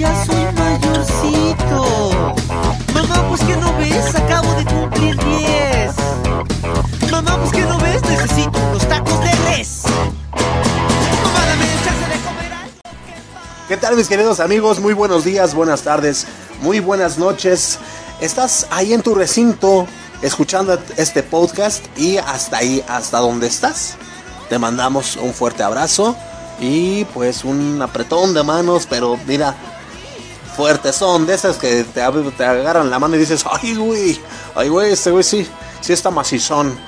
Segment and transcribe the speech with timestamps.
[0.00, 2.10] ya soy mayorcito.
[2.94, 5.94] Mamá, pues que no ves, acabo de cumplir 10.
[7.10, 9.82] Mamá, pues que no ves, necesito unos tacos de res.
[11.22, 14.80] Mamá, dame de comer algo que ¿Qué tal mis queridos amigos?
[14.80, 16.26] Muy buenos días, buenas tardes,
[16.62, 17.78] muy buenas noches.
[18.22, 19.86] Estás ahí en tu recinto
[20.22, 23.96] escuchando este podcast y hasta ahí, hasta donde estás.
[24.48, 26.16] Te mandamos un fuerte abrazo
[26.58, 29.54] y pues un apretón de manos, pero mira,
[30.56, 32.00] fuertes son, de esas que te,
[32.36, 34.20] te agarran la mano y dices, ay güey,
[34.54, 35.46] ay güey, este güey sí,
[35.80, 36.78] sí está macizón.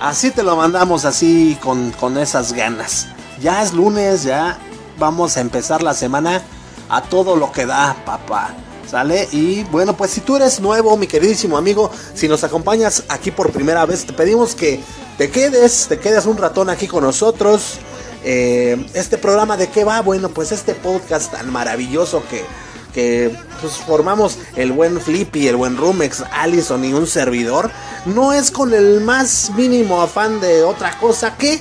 [0.00, 3.08] Así te lo mandamos así con, con esas ganas.
[3.40, 4.58] Ya es lunes, ya
[4.98, 6.42] vamos a empezar la semana
[6.88, 8.54] a todo lo que da, papá.
[8.88, 9.28] ¿Sale?
[9.32, 13.52] Y bueno, pues si tú eres nuevo, mi queridísimo amigo, si nos acompañas aquí por
[13.52, 14.80] primera vez, te pedimos que
[15.18, 17.80] te quedes, te quedes un ratón aquí con nosotros.
[18.24, 20.00] Eh, este programa de qué va?
[20.00, 22.44] Bueno, pues este podcast tan maravilloso que,
[23.60, 27.70] pues, formamos el buen Flippy, el buen Rumex, Allison y un servidor,
[28.06, 31.60] no es con el más mínimo afán de otra cosa que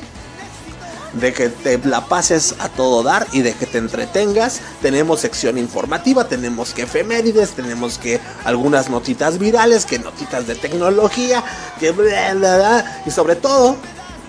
[1.13, 4.61] de que te la pases a todo dar y de que te entretengas.
[4.81, 11.43] Tenemos sección informativa, tenemos que efemérides, tenemos que algunas notitas virales, que notitas de tecnología,
[11.79, 13.77] que bla, bla, y sobre todo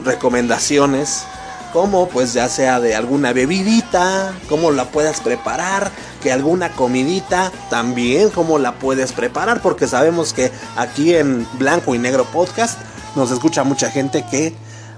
[0.05, 1.25] recomendaciones
[1.73, 5.91] como pues ya sea de alguna bebidita, cómo la puedas preparar,
[6.23, 11.99] que alguna comidita también cómo la puedes preparar, porque sabemos que aquí en Blanco y
[11.99, 12.79] Negro Podcast
[13.17, 14.55] nos escucha mucha gente que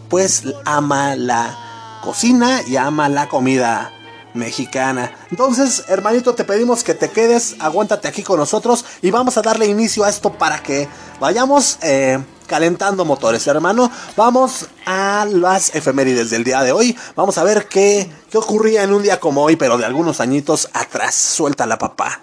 [0.09, 1.57] pues ama la
[2.03, 3.93] cocina y ama la comida
[4.35, 5.13] mexicana.
[5.31, 9.67] Entonces, hermanito, te pedimos que te quedes, aguántate aquí con nosotros y vamos a darle
[9.67, 12.19] inicio a esto para que vayamos eh,
[12.51, 13.93] calentando motores, hermano.
[14.17, 16.99] Vamos a las efemérides del día de hoy.
[17.15, 20.69] Vamos a ver qué, qué ocurría en un día como hoy, pero de algunos añitos
[20.73, 21.15] atrás.
[21.15, 22.23] Suelta la papá.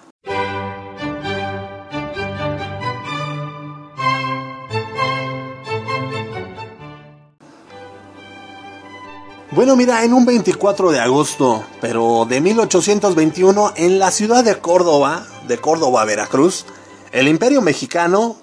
[9.51, 15.25] Bueno, mira, en un 24 de agosto, pero de 1821, en la ciudad de Córdoba,
[15.47, 16.66] de Córdoba, Veracruz,
[17.13, 18.35] el imperio mexicano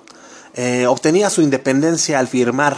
[0.54, 2.76] eh, obtenía su independencia al firmar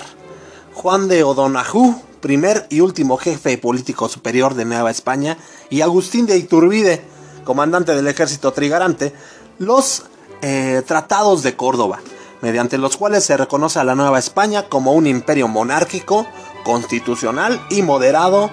[0.73, 5.37] Juan de O'Donoghue, primer y último jefe político superior de Nueva España,
[5.71, 7.03] y Agustín de Iturbide,
[7.45, 9.13] comandante del ejército trigarante,
[9.59, 10.05] los
[10.43, 12.01] eh, tratados de Córdoba,
[12.41, 16.27] mediante los cuales se reconoce a la Nueva España como un imperio monárquico,
[16.65, 18.51] constitucional y moderado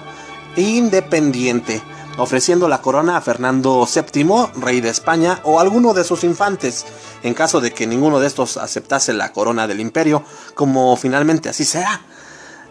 [0.56, 1.82] e independiente,
[2.16, 6.84] ofreciendo la corona a Fernando VII, rey de España, o alguno de sus infantes,
[7.22, 10.22] en caso de que ninguno de estos aceptase la corona del imperio,
[10.54, 12.00] como finalmente así será.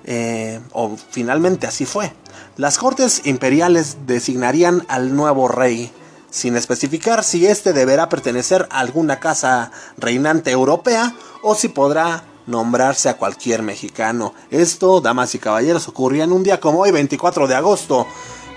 [0.05, 2.13] Eh, o finalmente así fue.
[2.57, 5.91] Las cortes imperiales designarían al nuevo rey,
[6.29, 13.07] sin especificar si éste deberá pertenecer a alguna casa reinante europea o si podrá nombrarse
[13.07, 14.33] a cualquier mexicano.
[14.51, 18.05] Esto, damas y caballeros, ocurría en un día como hoy, 24 de agosto,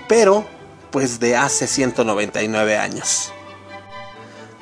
[0.07, 0.45] pero
[0.91, 3.31] pues de hace 199 años.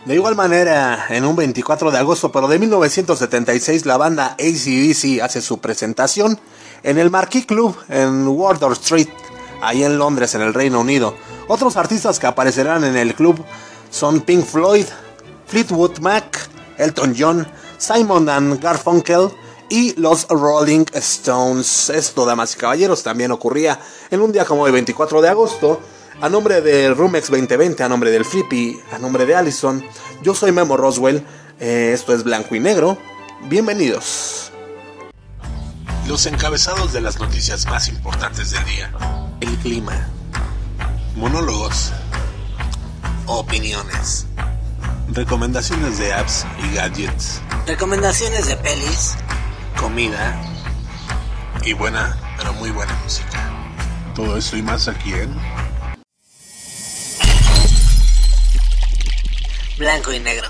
[0.05, 5.41] De igual manera, en un 24 de agosto, pero de 1976, la banda ACDC hace
[5.41, 6.39] su presentación
[6.83, 9.09] en el Marquee Club en Wardour Street,
[9.61, 11.15] ahí en Londres, en el Reino Unido.
[11.47, 13.43] Otros artistas que aparecerán en el club
[13.89, 14.85] son Pink Floyd,
[15.47, 17.47] Fleetwood Mac, Elton John,
[17.77, 19.29] Simon and Garfunkel
[19.69, 21.89] y los Rolling Stones.
[21.89, 23.79] Esto, damas y caballeros, también ocurría
[24.11, 25.79] en un día como el 24 de agosto.
[26.21, 29.83] A nombre de Rumex 2020, a nombre del Flippy, a nombre de Allison,
[30.21, 31.25] yo soy Memo Roswell.
[31.59, 32.97] eh, esto es Blanco y Negro.
[33.47, 34.51] Bienvenidos.
[36.07, 38.91] Los encabezados de las noticias más importantes del día.
[39.41, 40.07] El clima.
[41.15, 41.91] Monólogos.
[43.25, 44.25] Opiniones.
[45.09, 47.41] Recomendaciones de apps y gadgets.
[47.67, 49.15] Recomendaciones de pelis.
[49.79, 50.41] Comida.
[51.63, 53.51] Y buena, pero muy buena música.
[54.13, 55.35] Todo esto y más aquí en...
[59.77, 60.47] Blanco y negro.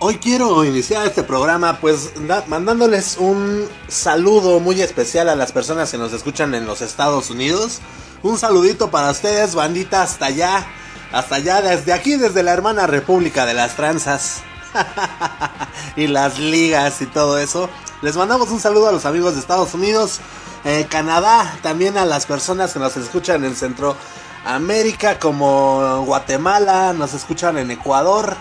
[0.00, 2.14] Hoy quiero iniciar este programa pues
[2.48, 7.78] mandándoles un saludo muy especial a las personas que nos escuchan en los Estados Unidos.
[8.24, 10.66] Un saludito para ustedes, bandita, hasta allá,
[11.12, 14.42] hasta allá, desde aquí, desde la hermana República de las Tranzas.
[15.96, 17.68] y las ligas y todo eso.
[18.02, 20.20] Les mandamos un saludo a los amigos de Estados Unidos,
[20.64, 27.58] eh, Canadá, también a las personas que nos escuchan en Centroamérica como Guatemala, nos escuchan
[27.58, 28.36] en Ecuador.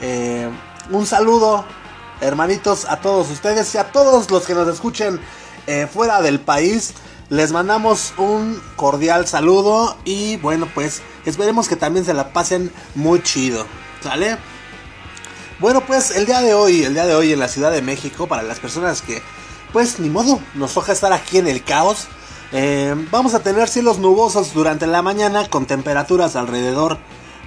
[0.00, 0.48] Eh,
[0.90, 1.64] un saludo,
[2.20, 5.20] hermanitos, a todos ustedes y a todos los que nos escuchen
[5.66, 6.94] eh, fuera del país.
[7.28, 13.22] Les mandamos un cordial saludo y bueno, pues esperemos que también se la pasen muy
[13.22, 13.66] chido.
[14.02, 14.36] ¿Sale?
[15.60, 18.26] Bueno, pues el día de hoy, el día de hoy en la Ciudad de México,
[18.26, 19.22] para las personas que,
[19.74, 22.08] pues ni modo, nos toca estar aquí en el caos.
[22.52, 26.96] eh, vamos a tener cielos nubosos durante la mañana con temperaturas alrededor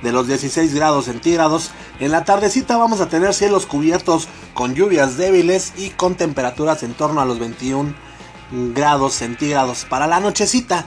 [0.04, 1.72] de los 16 grados centígrados.
[2.00, 6.94] En la tardecita vamos a tener cielos cubiertos con lluvias débiles y con temperaturas en
[6.94, 7.96] torno a los 21
[8.76, 9.86] grados centígrados.
[9.90, 10.86] Para la nochecita,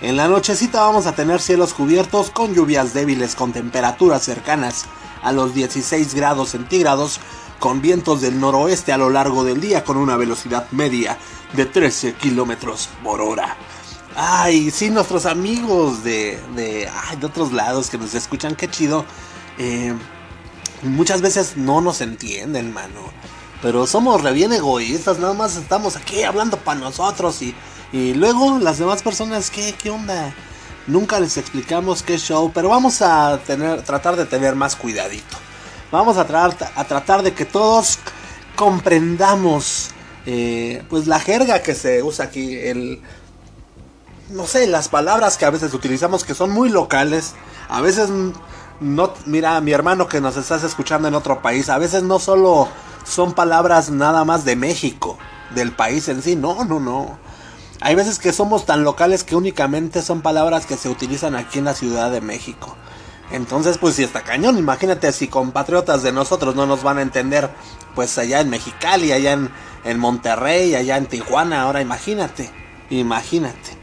[0.00, 4.86] en la nochecita vamos a tener cielos cubiertos con lluvias débiles con temperaturas cercanas
[5.22, 7.20] a los 16 grados centígrados
[7.58, 11.16] con vientos del noroeste a lo largo del día con una velocidad media
[11.52, 13.56] de 13 kilómetros por hora.
[14.16, 19.04] Ay, sí, nuestros amigos de, de, ay, de otros lados que nos escuchan, qué chido.
[19.58, 19.94] Eh,
[20.82, 23.00] muchas veces no nos entienden, mano.
[23.62, 27.54] Pero somos re bien egoístas, nada más estamos aquí hablando para nosotros y,
[27.92, 30.34] y luego las demás personas, ¿qué, ¿qué onda?
[30.86, 35.36] Nunca les explicamos qué show, pero vamos a tener, tratar de tener más cuidadito.
[35.90, 37.98] Vamos a, a tratar de que todos
[38.56, 39.90] comprendamos
[40.24, 43.00] eh, pues la jerga que se usa aquí, el,
[44.30, 47.34] no sé, las palabras que a veces utilizamos que son muy locales,
[47.68, 48.08] a veces
[48.80, 52.68] no, mira, mi hermano que nos estás escuchando en otro país, a veces no solo
[53.04, 55.18] son palabras nada más de México,
[55.54, 57.18] del país en sí, no, no, no.
[57.84, 61.64] Hay veces que somos tan locales que únicamente son palabras que se utilizan aquí en
[61.64, 62.76] la Ciudad de México.
[63.32, 67.50] Entonces, pues si está cañón, imagínate si compatriotas de nosotros no nos van a entender,
[67.96, 69.50] pues allá en Mexicali, allá en,
[69.84, 72.50] en Monterrey, allá en Tijuana, ahora imagínate,
[72.88, 73.76] imagínate,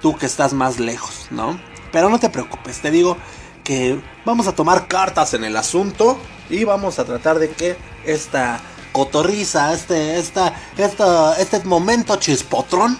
[0.00, 1.58] tú que estás más lejos, ¿no?
[1.90, 3.16] Pero no te preocupes, te digo
[3.64, 6.18] que vamos a tomar cartas en el asunto
[6.50, 8.60] y vamos a tratar de que esta
[8.92, 12.96] cotorriza, este, esta, esta, este momento chispotrón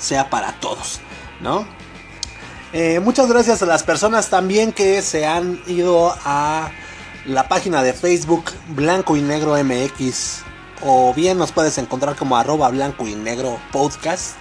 [0.00, 1.00] sea para todos,
[1.40, 1.64] ¿no?
[2.72, 6.70] Eh, muchas gracias a las personas también que se han ido a
[7.26, 10.42] la página de Facebook Blanco y Negro MX
[10.82, 14.36] o bien nos puedes encontrar como arroba blanco y negro podcast.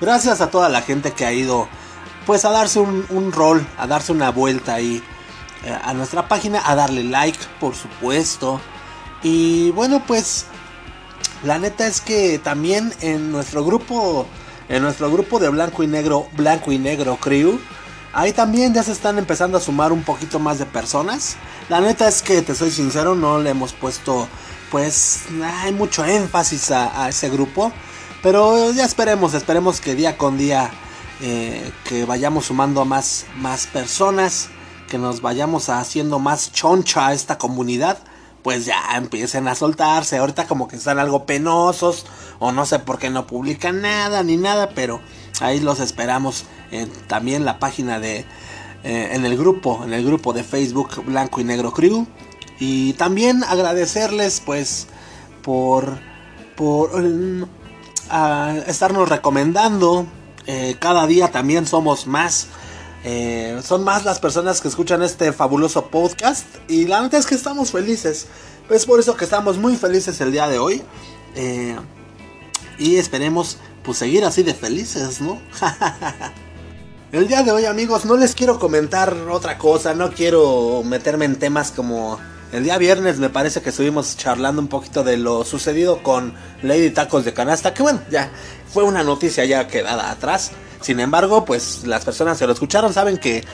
[0.00, 1.68] Gracias a toda la gente que ha ido
[2.26, 5.02] pues a darse un, rol, a darse una vuelta ahí
[5.64, 8.60] eh, a nuestra página, a darle like por supuesto.
[9.22, 10.46] Y bueno pues
[11.44, 14.26] la neta es que también en nuestro grupo
[14.72, 17.60] en nuestro grupo de blanco y negro, blanco y negro crew,
[18.14, 21.36] ahí también ya se están empezando a sumar un poquito más de personas.
[21.68, 24.26] La neta es que te soy sincero, no le hemos puesto
[24.70, 27.70] pues hay mucho énfasis a, ese grupo.
[28.22, 30.70] Pero ya esperemos, esperemos que día con día
[31.20, 34.48] eh, que vayamos sumando a más, más personas,
[34.88, 37.98] que nos vayamos haciendo más choncha a esta comunidad
[38.42, 40.18] pues ya empiecen a soltarse.
[40.18, 42.06] Ahorita como que están algo penosos
[42.38, 45.00] o no sé por qué no publican nada ni nada, pero
[45.40, 48.24] ahí los esperamos en también la página de
[48.84, 52.06] eh, en el grupo, en el grupo de Facebook Blanco y Negro Crew
[52.58, 54.88] y también agradecerles pues
[55.42, 55.98] por
[56.56, 57.46] por uh,
[58.66, 60.06] estarnos recomendando
[60.46, 62.48] eh, cada día también somos más
[63.04, 67.34] eh, son más las personas que escuchan este fabuloso podcast y la neta es que
[67.34, 68.26] estamos felices.
[68.70, 70.82] Es por eso que estamos muy felices el día de hoy.
[71.34, 71.76] Eh,
[72.78, 75.40] y esperemos pues seguir así de felices, ¿no?
[77.12, 81.38] el día de hoy amigos no les quiero comentar otra cosa, no quiero meterme en
[81.38, 82.18] temas como
[82.52, 86.90] el día viernes me parece que estuvimos charlando un poquito de lo sucedido con Lady
[86.90, 88.30] Tacos de Canasta, que bueno, ya
[88.70, 90.52] fue una noticia ya quedada atrás.
[90.82, 93.44] Sin embargo, pues las personas que lo escucharon saben que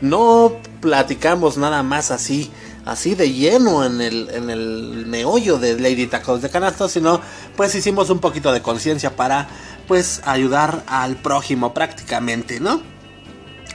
[0.00, 2.50] no platicamos nada más así,
[2.84, 7.20] así de lleno en el, en el meollo de Lady Tacos de Canasta, sino
[7.56, 9.48] pues hicimos un poquito de conciencia para
[9.86, 12.80] pues ayudar al prójimo prácticamente, ¿no?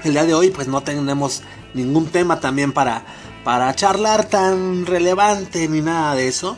[0.04, 1.44] El día de hoy pues no tenemos
[1.74, 3.04] ningún tema también para,
[3.44, 6.58] para charlar tan relevante ni nada de eso.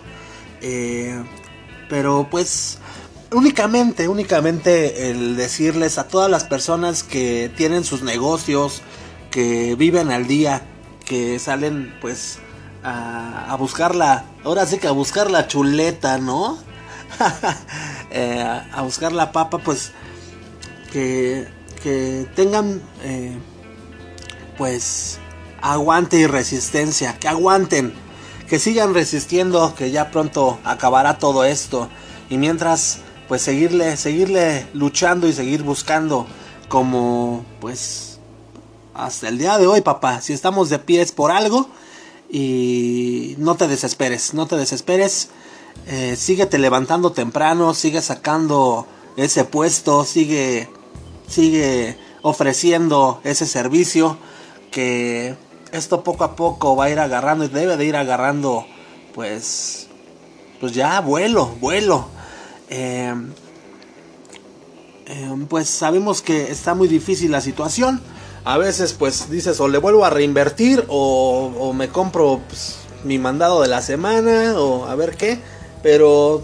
[0.61, 1.23] Eh,
[1.89, 2.79] pero pues
[3.35, 8.81] únicamente, únicamente el decirles a todas las personas que tienen sus negocios,
[9.31, 10.61] que viven al día,
[11.05, 12.39] que salen pues
[12.83, 16.57] a, a buscar la, ahora sí que a buscar la chuleta, ¿no?
[18.11, 19.91] eh, a buscar la papa, pues
[20.91, 21.47] que,
[21.83, 23.37] que tengan eh,
[24.57, 25.19] pues
[25.61, 27.93] aguante y resistencia, que aguanten,
[28.47, 31.89] que sigan resistiendo, que ya pronto acabará todo esto.
[32.29, 36.27] Y mientras pues seguirle, seguirle luchando y seguir buscando
[36.67, 38.19] como pues
[38.93, 40.21] hasta el día de hoy, papá.
[40.21, 41.67] Si estamos de pies por algo
[42.29, 45.29] y no te desesperes, no te desesperes.
[45.87, 46.17] Eh,
[46.57, 50.69] levantando temprano, sigue sacando ese puesto, sigue,
[51.27, 54.17] sigue ofreciendo ese servicio
[54.71, 55.35] que
[55.71, 58.65] esto poco a poco va a ir agarrando y debe de ir agarrando
[59.13, 59.87] pues
[60.59, 62.07] pues ya vuelo, vuelo.
[62.69, 63.13] Eh,
[65.07, 68.01] eh, pues sabemos que está muy difícil la situación.
[68.43, 73.61] A veces pues dices o le vuelvo a reinvertir o, me compro pues, mi mandado
[73.61, 75.39] de la semana o a ver qué.
[75.83, 76.43] Pero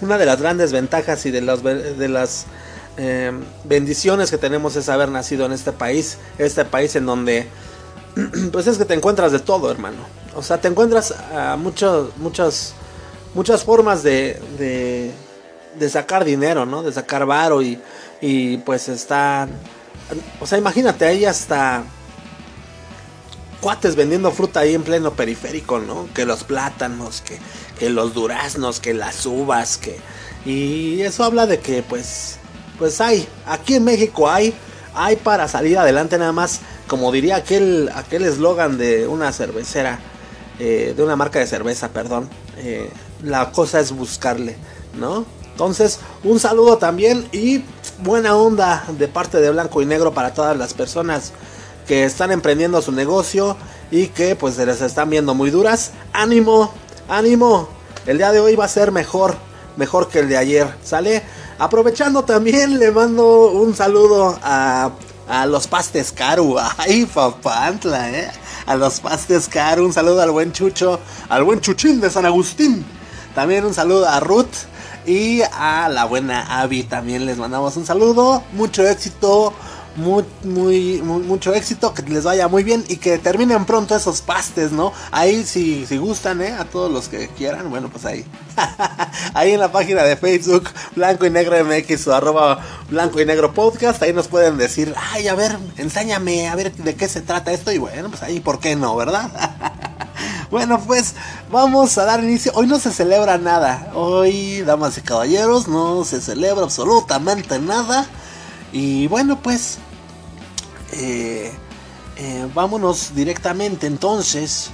[0.00, 2.46] una de las grandes ventajas y de las, de las
[2.96, 3.32] eh,
[3.64, 6.18] bendiciones que tenemos es haber nacido en este país.
[6.38, 7.48] Este país en donde
[8.52, 9.98] pues es que te encuentras de todo hermano.
[10.36, 12.74] O sea, te encuentras a muchos, muchas,
[13.34, 15.10] muchas formas de, de,
[15.78, 16.82] de sacar dinero, ¿no?
[16.82, 17.80] De sacar varo y,
[18.20, 19.48] y pues está...
[20.40, 21.84] O sea, imagínate ahí hasta
[23.60, 26.08] cuates vendiendo fruta ahí en pleno periférico, ¿no?
[26.14, 27.38] Que los plátanos, que,
[27.78, 29.98] que los duraznos, que las uvas, que...
[30.44, 32.38] Y eso habla de que pues...
[32.78, 34.52] Pues hay, aquí en México hay,
[34.94, 40.00] hay para salir adelante nada más, como diría aquel aquel eslogan de una cervecera,
[40.58, 42.28] eh, de una marca de cerveza, perdón.
[42.58, 42.90] Eh,
[43.24, 44.56] la cosa es buscarle,
[44.98, 45.24] ¿no?
[45.52, 47.62] Entonces, un saludo también y
[47.98, 51.32] buena onda de parte de Blanco y Negro para todas las personas
[51.86, 53.56] que están emprendiendo su negocio
[53.90, 55.92] y que pues se les están viendo muy duras.
[56.12, 56.72] Ánimo,
[57.08, 57.68] ánimo.
[58.06, 59.36] El día de hoy va a ser mejor,
[59.76, 61.22] mejor que el de ayer, ¿sale?
[61.58, 64.90] Aprovechando también le mando un saludo a,
[65.28, 66.56] a los pastes Caru.
[66.78, 68.30] Ay, papantla, ¿eh?
[68.66, 69.84] A los pastes Caru.
[69.84, 72.84] Un saludo al buen Chucho, al buen Chuchín de San Agustín.
[73.34, 74.54] También un saludo a Ruth
[75.06, 78.42] y a la buena Abby también les mandamos un saludo.
[78.52, 79.52] Mucho éxito.
[79.96, 84.72] Muy, muy, mucho éxito, que les vaya muy bien y que terminen pronto esos pastes,
[84.72, 84.92] ¿no?
[85.12, 86.50] Ahí si, si gustan, ¿eh?
[86.50, 88.24] A todos los que quieran, bueno, pues ahí.
[89.34, 92.58] ahí en la página de Facebook, Blanco y Negro MX o arroba
[92.90, 96.96] Blanco y Negro Podcast, ahí nos pueden decir, ay, a ver, enséñame, a ver de
[96.96, 99.30] qué se trata esto y bueno, pues ahí, ¿por qué no, verdad?
[100.50, 101.14] Bueno, pues
[101.50, 102.52] vamos a dar inicio.
[102.54, 103.90] Hoy no se celebra nada.
[103.94, 108.06] Hoy, damas y caballeros, no se celebra absolutamente nada.
[108.72, 109.78] Y bueno, pues
[110.92, 111.52] eh,
[112.16, 114.70] eh, vámonos directamente entonces.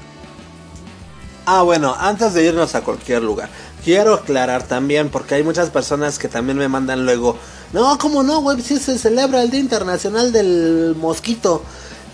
[1.47, 3.49] Ah, bueno, antes de irnos a cualquier lugar,
[3.85, 7.37] quiero aclarar también, porque hay muchas personas que también me mandan luego,
[7.73, 8.61] no, ¿cómo no, güey?
[8.61, 11.63] Si se celebra el Día Internacional del Mosquito.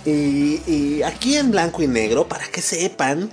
[0.04, 3.28] Y, y aquí en blanco y negro, para que sepan,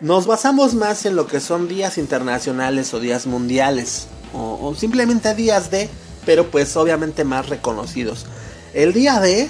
[0.00, 5.70] nos basamos más en lo que son días internacionales o días mundiales o, simplemente días
[5.70, 5.88] de,
[6.26, 8.26] pero pues obviamente más reconocidos.
[8.72, 9.48] El día de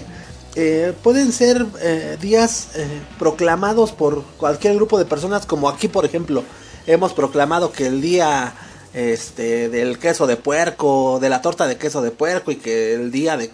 [0.56, 2.86] eh, pueden ser eh, días eh,
[3.18, 6.44] proclamados por cualquier grupo de personas, como aquí por ejemplo
[6.86, 8.54] hemos proclamado que el día
[8.92, 13.10] este, del queso de puerco, de la torta de queso de puerco y que el
[13.10, 13.50] día de,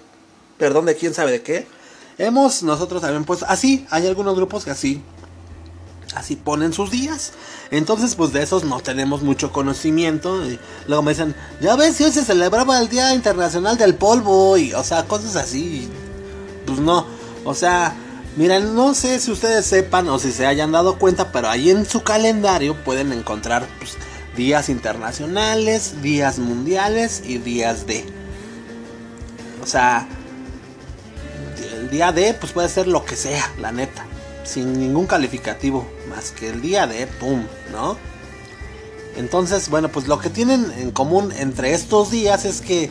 [0.58, 1.66] perdón, de quién sabe de qué.
[2.18, 5.02] Hemos nosotros también pues así, hay algunos grupos que así
[6.14, 7.32] así ponen sus días.
[7.70, 10.42] Entonces, pues de esos no tenemos mucho conocimiento.
[10.86, 14.56] Luego me dicen, ya ves, si hoy se celebraba el Día Internacional del Polvo.
[14.56, 15.88] Y, o sea, cosas así.
[16.66, 17.06] Pues no.
[17.44, 17.94] O sea,
[18.36, 21.86] miren, no sé si ustedes sepan o si se hayan dado cuenta, pero ahí en
[21.86, 23.96] su calendario pueden encontrar pues,
[24.36, 28.04] días internacionales, días mundiales y días de.
[29.62, 30.08] O sea,
[31.74, 34.06] el día de, pues puede ser lo que sea, la neta
[34.50, 37.96] sin ningún calificativo más que el día de pum, ¿no?
[39.16, 42.90] Entonces, bueno, pues lo que tienen en común entre estos días es que,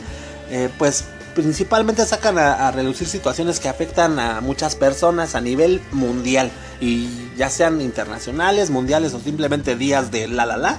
[0.50, 6.50] eh, pues, principalmente sacan a, reducir situaciones que afectan a muchas personas a nivel mundial
[6.80, 10.78] y ya sean internacionales, mundiales o simplemente días de la la la.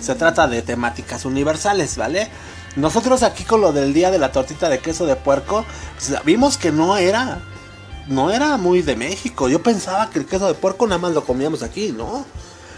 [0.00, 2.28] Se trata de temáticas universales, ¿vale?
[2.76, 5.64] Nosotros aquí con lo del día de la tortita de queso de puerco,
[5.96, 7.40] pues, vimos que no era
[8.08, 9.48] no era muy de México.
[9.48, 12.24] Yo pensaba que el queso de puerco nada más lo comíamos aquí, ¿no?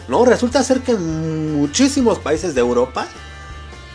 [0.09, 3.07] No, resulta ser que en muchísimos países de Europa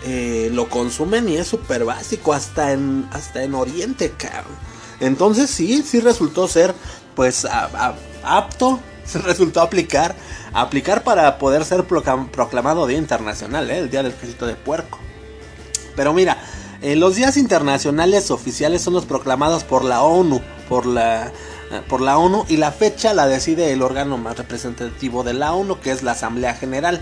[0.06, 4.56] eh, lo consumen y es súper básico, hasta en, hasta en Oriente, cabrón.
[5.00, 6.74] Entonces sí, sí resultó ser,
[7.16, 7.46] pues,
[8.24, 8.80] apto,
[9.26, 10.16] resultó aplicar,
[10.54, 13.80] aplicar para poder ser proclamado Día Internacional, ¿eh?
[13.80, 15.00] el Día del Quesito de Puerco.
[15.98, 16.38] Pero mira,
[16.82, 21.32] eh, los días internacionales oficiales son los proclamados por la ONU, por la,
[21.88, 25.80] por la ONU y la fecha la decide el órgano más representativo de la ONU,
[25.80, 27.02] que es la Asamblea General.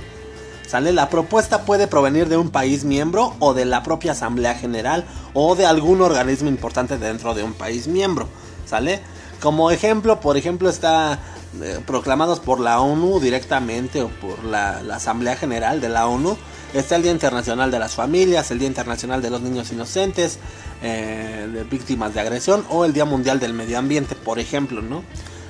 [0.67, 0.93] ¿Sale?
[0.93, 5.55] La propuesta puede provenir de un país miembro o de la propia Asamblea General o
[5.55, 8.27] de algún organismo importante dentro de un país miembro.
[8.65, 9.01] ¿Sale?
[9.39, 11.20] Como ejemplo, por ejemplo, está
[11.62, 16.36] eh, proclamados por la ONU directamente o por la, Asamblea General de la ONU.
[16.74, 20.39] Está el Día Internacional de las Familias, el Día Internacional de los Niños Inocentes,
[20.84, 25.04] eh, de víctimas de agresión o el Día Mundial del Medio Ambiente, por ejemplo, ¿no?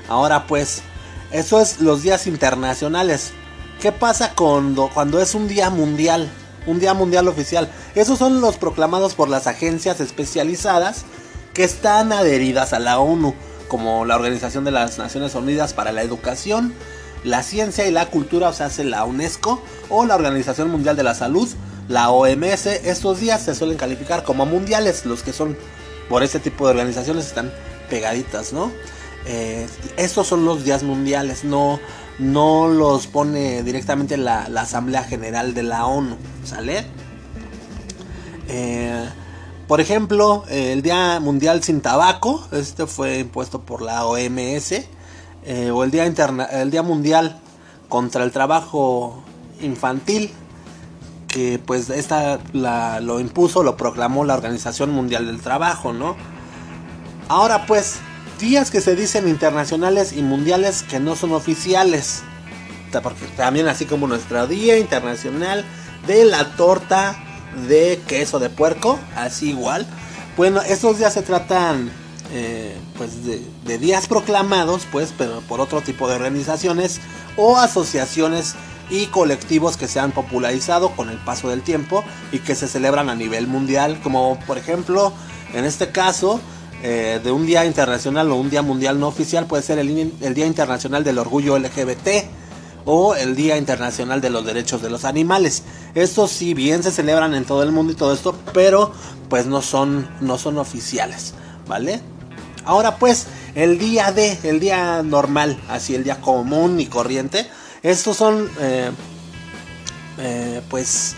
[0.08, 0.84] Ahora pues,
[1.32, 3.32] eso es los días internacionales.
[3.82, 6.32] ¿Qué pasa cuando, cuando es un día mundial?
[6.68, 7.70] Un día mundial oficial.
[7.96, 11.04] Esos son los proclamados por las agencias especializadas
[11.54, 13.34] que están adheridas a la ONU
[13.68, 16.76] como la Organización de las Naciones Unidas para la Educación,
[17.24, 21.02] la Ciencia y la Cultura, o sea, hace la UNESCO, o la Organización Mundial de
[21.02, 21.50] la Salud,
[21.88, 22.66] la OMS.
[22.68, 25.58] Estos días se suelen calificar como mundiales, los que son
[26.10, 27.52] por este tipo de organizaciones están
[27.90, 28.72] pegaditas, ¿no?
[29.26, 31.80] Eh, estos son los días mundiales, no,
[32.20, 36.86] no los pone directamente la, Asamblea General de la ONU, ¿sale?
[38.50, 39.06] Eh,
[39.68, 44.74] por ejemplo, el Día Mundial sin Tabaco, este fue impuesto por la OMS,
[45.46, 47.40] eh, o el Día, el Día Mundial
[47.88, 49.24] contra el Trabajo
[49.62, 50.32] Infantil,
[51.34, 56.16] que pues esta lo impuso, lo proclamó la Organización Mundial del Trabajo, ¿no?
[57.28, 57.96] Ahora pues,
[58.40, 62.22] días que se dicen internacionales y mundiales que no son oficiales,
[63.02, 65.66] porque también así como nuestro Día Internacional
[66.06, 67.18] de la Torta
[67.68, 69.88] de queso de puerco, así igual.
[70.38, 71.92] Bueno, estos días se tratan
[72.32, 77.02] eh, pues de, días proclamados, pues, pero por otro tipo de organizaciones
[77.38, 78.54] o asociaciones
[78.94, 83.10] y colectivos que se han popularizado con el paso del tiempo y que se celebran
[83.10, 85.12] a nivel mundial, como por ejemplo,
[85.56, 86.40] en este caso,
[86.84, 90.46] eh, de un día internacional o un día mundial no oficial, puede ser el, Día
[90.46, 92.08] Internacional del Orgullo LGBT
[92.86, 95.64] o el Día Internacional de los Derechos de los Animales.
[95.96, 98.92] Estos sí bien se celebran en todo el mundo y todo esto, pero
[99.28, 101.34] pues no son, no son oficiales,
[101.68, 102.00] ¿vale?
[102.64, 107.50] Ahora pues, el día de, el día normal, así el día común y corriente,
[107.84, 108.92] estos son, eh,
[110.18, 111.16] eh, pues,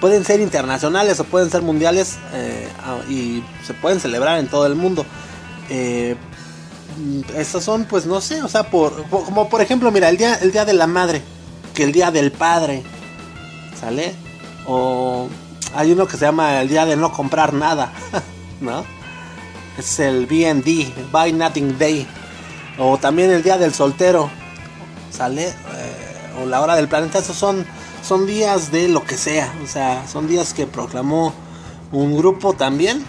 [0.00, 2.68] pueden ser internacionales o pueden ser mundiales eh,
[3.10, 5.04] y se pueden celebrar en todo el mundo.
[5.68, 10.36] Mm, estos son, pues no sé, o sea, por, como por ejemplo, mira, el día,
[10.36, 11.22] el día de la madre,
[11.74, 12.82] que el día del padre,
[13.78, 14.14] ¿sale?
[14.66, 15.28] O
[15.74, 17.92] hay uno que se llama el día de no comprar nada,
[18.62, 18.82] ¿no?
[19.76, 22.06] Es el BND, Buy Nothing Day.
[22.78, 24.30] O también el día del soltero,
[25.16, 25.48] ¿sale?
[25.48, 27.64] Eh, o la hora del planeta, esos son,
[28.02, 31.32] son días de lo que sea, o sea, son días que proclamó
[31.92, 33.04] un grupo también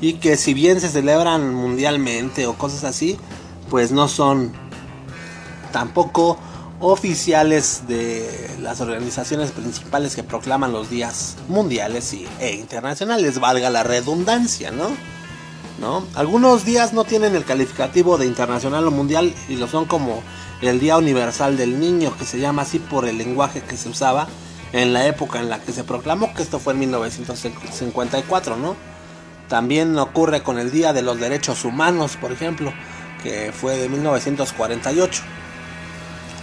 [0.00, 3.18] y que si bien se celebran mundialmente o cosas así,
[3.70, 4.52] pues no son
[5.72, 6.38] tampoco
[6.80, 13.82] oficiales de las organizaciones principales que proclaman los días mundiales y, e internacionales, valga la
[13.82, 14.88] redundancia, ¿no?
[15.80, 16.04] ¿no?
[16.14, 20.22] Algunos días no tienen el calificativo de internacional o mundial y lo son como
[20.60, 24.28] el Día Universal del Niño, que se llama así por el lenguaje que se usaba
[24.72, 28.76] en la época en la que se proclamó, que esto fue en 1954, ¿no?
[29.48, 32.72] También ocurre con el Día de los Derechos Humanos, por ejemplo,
[33.22, 35.22] que fue de 1948.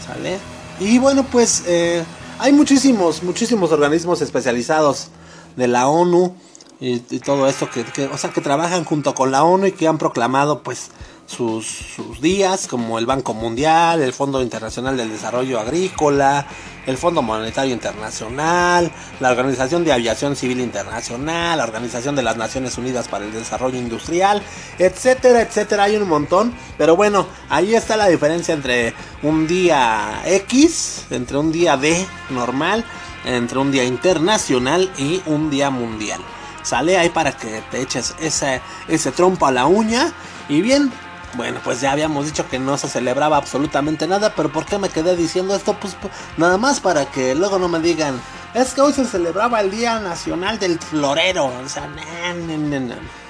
[0.06, 0.40] ¿Sale?
[0.80, 2.04] Y bueno, pues eh,
[2.40, 5.10] hay muchísimos, muchísimos organismos especializados
[5.56, 6.36] de la ONU
[6.80, 9.98] y, todo esto que, o sea, que trabajan junto con la ONU y que han
[9.98, 10.90] proclamado, pues,
[11.26, 16.46] sus, días, como el Banco Mundial, el Fondo Internacional del Desarrollo Agrícola,
[16.86, 22.78] el Fondo Monetario Internacional, la Organización de Aviación Civil Internacional, la Organización de las Naciones
[22.78, 24.42] Unidas para el Desarrollo Industrial,
[24.78, 25.84] etcétera, etcétera.
[25.84, 31.52] Hay un montón, pero bueno, ahí está la diferencia entre un día X, entre un
[31.52, 32.86] día D normal,
[33.26, 36.22] entre un día internacional y un día mundial.
[36.62, 40.12] Sale ahí para que te eches ese, ese trompo a la uña.
[40.50, 40.92] Y bien,
[41.36, 44.90] bueno, pues ya habíamos dicho que no se celebraba absolutamente nada, pero ¿por qué me
[44.90, 45.78] quedé diciendo esto?
[45.80, 48.20] Pues, pues nada más para que luego no me digan,
[48.54, 51.46] es que hoy se celebraba el Día Nacional del Florero.
[51.46, 51.90] O sea,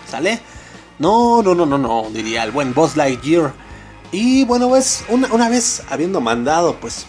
[0.07, 0.39] ¿sale?
[0.99, 3.53] No, no, no, no, no, diría el buen Boss Lightyear.
[4.11, 7.05] Y bueno, pues una, una vez habiendo mandado, pues,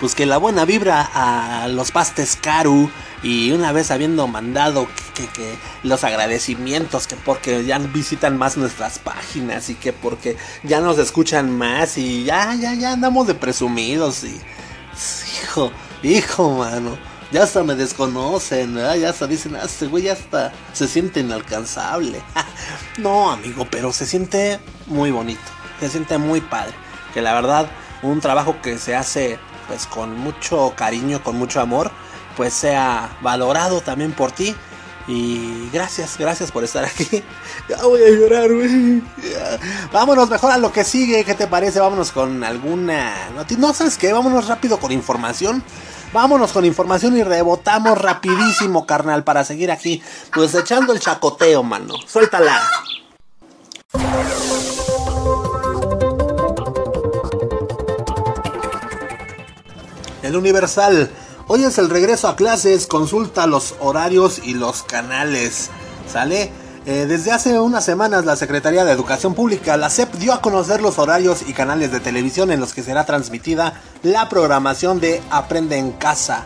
[0.00, 2.90] pues que la buena vibra a los pastes Karu
[3.22, 9.68] y una vez habiendo mandado que, los agradecimientos, que porque ya visitan más nuestras páginas
[9.68, 14.40] y que porque ya nos escuchan más y ya, ya, ya andamos de presumidos y...
[15.42, 15.70] Hijo,
[16.02, 16.98] hijo, mano.
[17.32, 22.20] Ya hasta me desconocen, ya hasta dicen, ah, este güey ya hasta se siente inalcanzable.
[22.98, 25.40] no, amigo, pero se siente muy bonito,
[25.78, 26.74] se siente muy padre.
[27.14, 27.70] Que la verdad,
[28.02, 31.92] un trabajo que se hace pues con mucho cariño, con mucho amor,
[32.36, 34.54] pues sea valorado también por ti
[35.06, 37.06] Y gracias, gracias por estar aquí.
[37.68, 39.02] Ya voy a llorar, güey.
[39.92, 41.24] Vámonos mejor a lo que sigue.
[41.24, 41.78] ¿Qué te parece?
[41.78, 43.14] Vámonos con alguna...
[43.58, 44.12] No, ¿sabes qué?
[44.12, 45.62] Vámonos rápido con información.
[46.12, 50.02] Vámonos con información y rebotamos rapidísimo, carnal, para seguir aquí.
[50.34, 51.94] Pues echando el chacoteo, mano.
[52.06, 52.60] Suéltala.
[60.22, 61.10] El Universal.
[61.52, 62.86] Hoy es el regreso a clases.
[62.86, 65.68] Consulta los horarios y los canales.
[66.08, 66.52] ¿Sale?
[66.86, 70.80] Eh, desde hace unas semanas la Secretaría de Educación Pública, la SEP, dio a conocer
[70.80, 75.76] los horarios y canales de televisión en los que será transmitida la programación de Aprende
[75.76, 76.44] en Casa.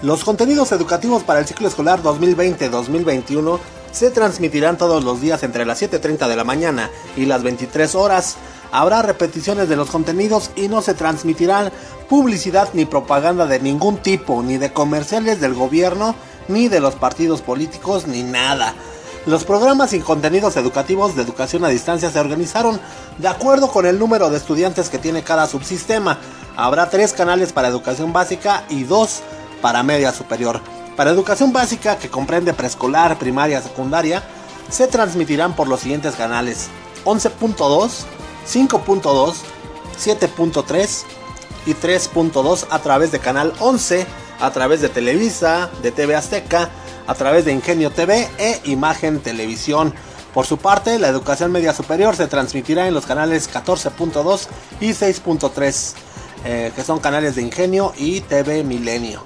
[0.00, 3.60] Los contenidos educativos para el ciclo escolar 2020-2021
[3.92, 8.38] se transmitirán todos los días entre las 7.30 de la mañana y las 23 horas.
[8.72, 11.72] Habrá repeticiones de los contenidos y no se transmitirán
[12.08, 16.14] publicidad ni propaganda de ningún tipo, ni de comerciales del gobierno,
[16.48, 18.74] ni de los partidos políticos, ni nada.
[19.26, 22.80] Los programas y contenidos educativos de educación a distancia se organizaron
[23.18, 26.18] de acuerdo con el número de estudiantes que tiene cada subsistema.
[26.56, 29.20] Habrá tres canales para educación básica y dos
[29.60, 30.60] para media superior.
[30.96, 34.22] Para educación básica, que comprende preescolar, primaria, secundaria,
[34.70, 36.68] se transmitirán por los siguientes canales
[37.04, 37.90] 11.2,
[38.52, 39.34] 5.2,
[39.96, 41.02] 7.3
[41.66, 44.06] y 3.2 a través de canal 11,
[44.40, 46.70] a través de Televisa, de TV Azteca,
[47.06, 49.94] a través de Ingenio TV e Imagen Televisión.
[50.34, 54.46] Por su parte, la educación media superior se transmitirá en los canales 14.2
[54.80, 55.94] y 6.3,
[56.44, 59.22] eh, que son canales de Ingenio y TV Milenio.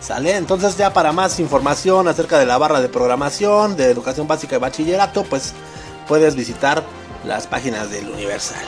[0.00, 0.36] ¿Sale?
[0.36, 4.58] Entonces ya para más información acerca de la barra de programación, de educación básica y
[4.58, 5.54] bachillerato, pues
[6.06, 6.84] puedes visitar
[7.28, 8.64] las páginas del Universal.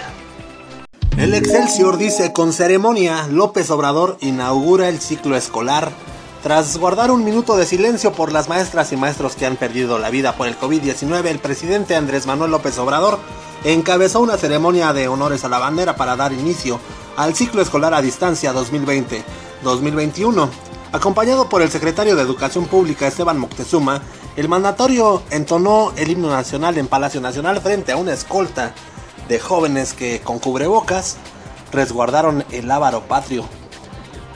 [1.16, 5.90] El Excelsior dice, con ceremonia, López Obrador inaugura el ciclo escolar
[6.42, 10.10] tras guardar un minuto de silencio por las maestras y maestros que han perdido la
[10.10, 13.18] vida por el COVID-19, el presidente Andrés Manuel López Obrador
[13.64, 16.78] encabezó una ceremonia de honores a la bandera para dar inicio
[17.16, 20.48] al ciclo escolar a distancia 2020-2021.
[20.92, 24.02] Acompañado por el secretario de Educación Pública Esteban Moctezuma,
[24.34, 28.74] el mandatorio entonó el himno nacional en Palacio Nacional frente a una escolta
[29.28, 31.16] de jóvenes que con cubrebocas
[31.70, 33.44] resguardaron el ávaro patrio.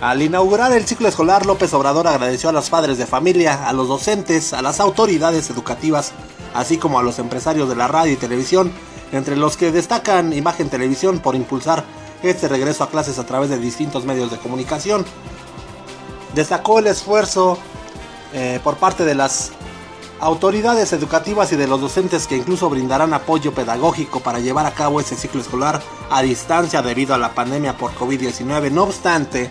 [0.01, 3.89] Al inaugurar el ciclo escolar, López Obrador agradeció a los padres de familia, a los
[3.89, 6.13] docentes, a las autoridades educativas,
[6.55, 8.73] así como a los empresarios de la radio y televisión,
[9.11, 11.85] entre los que destacan Imagen Televisión por impulsar
[12.23, 15.05] este regreso a clases a través de distintos medios de comunicación.
[16.35, 17.59] Destacó el esfuerzo
[18.33, 19.53] eh, por parte de las
[20.21, 25.01] autoridades educativas y de los docentes que incluso brindarán apoyo pedagógico para llevar a cabo
[25.01, 28.71] ese ciclo escolar a distancia debido a la pandemia por COVID-19.
[28.71, 29.51] No obstante,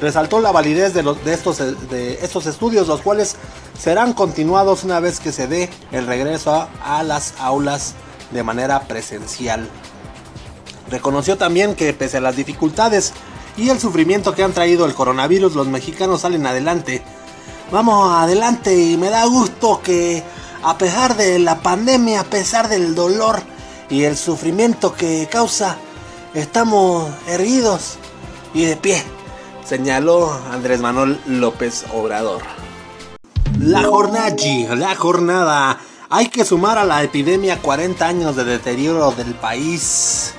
[0.00, 1.58] resaltó la validez estos,
[1.90, 3.36] de estos estudios, los cuales
[3.78, 7.94] serán continuados una vez que se dé el regreso a, las aulas
[8.30, 9.68] de manera presencial.
[10.90, 13.12] Reconoció también que pese a las dificultades
[13.56, 17.02] y el sufrimiento que han traído el coronavirus, los mexicanos salen adelante.
[17.70, 20.22] Vamos adelante y me da gusto que
[20.62, 23.42] a pesar de la pandemia, a pesar del dolor
[23.88, 25.76] y el sufrimiento que causa,
[26.34, 27.96] estamos erguidos
[28.54, 29.02] y de pie
[29.64, 32.42] señaló Andrés Manuel López Obrador.
[33.58, 34.34] La jornada,
[34.76, 35.78] la jornada.
[36.10, 40.34] Hay que sumar a la epidemia 40 años de deterioro del país.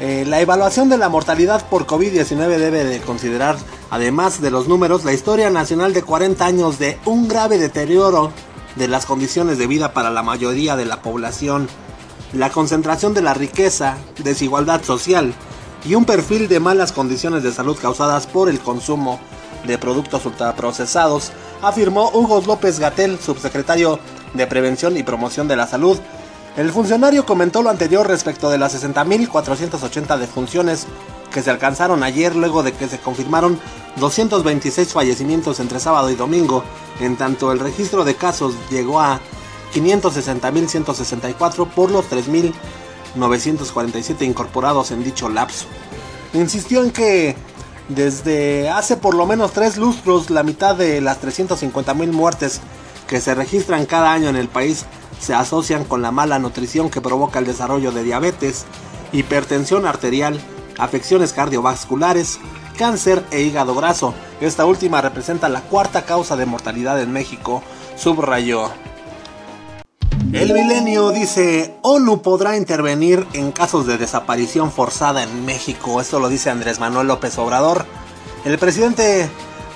[0.00, 3.56] Eh, la evaluación de la mortalidad por COVID-19 debe de considerar,
[3.90, 8.32] además de los números, la historia nacional de 40 años de un grave deterioro
[8.74, 11.68] de las condiciones de vida para la mayoría de la población,
[12.32, 15.32] la concentración de la riqueza, desigualdad social,
[15.84, 19.20] y un perfil de malas condiciones de salud causadas por el consumo
[19.64, 21.30] de productos ultraprocesados,
[21.62, 24.00] afirmó Hugo López Gatel, subsecretario
[24.32, 25.98] de Prevención y Promoción de la Salud.
[26.56, 30.86] El funcionario comentó lo anterior respecto de las 60.480 defunciones
[31.32, 33.58] que se alcanzaron ayer luego de que se confirmaron
[33.96, 36.62] 226 fallecimientos entre sábado y domingo,
[37.00, 39.20] en tanto el registro de casos llegó a
[39.74, 42.52] 560.164 por los 3.000
[43.14, 45.66] 947 incorporados en dicho lapso.
[46.32, 47.36] Insistió en que
[47.88, 52.60] desde hace por lo menos tres lustros la mitad de las 350 mil muertes
[53.06, 54.86] que se registran cada año en el país
[55.20, 58.66] se asocian con la mala nutrición que provoca el desarrollo de diabetes,
[59.12, 60.40] hipertensión arterial,
[60.78, 62.38] afecciones cardiovasculares,
[62.76, 64.14] cáncer e hígado graso.
[64.40, 67.62] Esta última representa la cuarta causa de mortalidad en México,
[67.96, 68.70] subrayó.
[70.32, 76.00] El milenio dice, ONU podrá intervenir en casos de desaparición forzada en México.
[76.00, 77.86] Esto lo dice Andrés Manuel López Obrador.
[78.44, 79.30] El presidente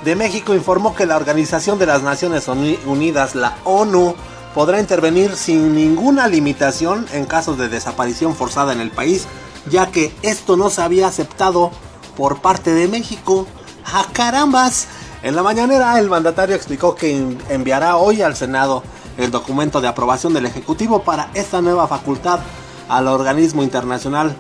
[0.05, 4.17] de México informó que la Organización de las Naciones Unidas, la ONU,
[4.59, 9.29] podrá intervenir sin ninguna limitación en casos de desaparición forzada en el país,
[9.71, 11.71] ya que esto no se había aceptado
[12.17, 13.47] por parte de México.
[13.85, 14.89] ¡A carambas!
[15.23, 18.83] En la mañanera el mandatario explicó que enviará hoy al Senado
[19.17, 22.41] el documento de aprobación del Ejecutivo para esta nueva facultad
[22.89, 24.35] al organismo internacional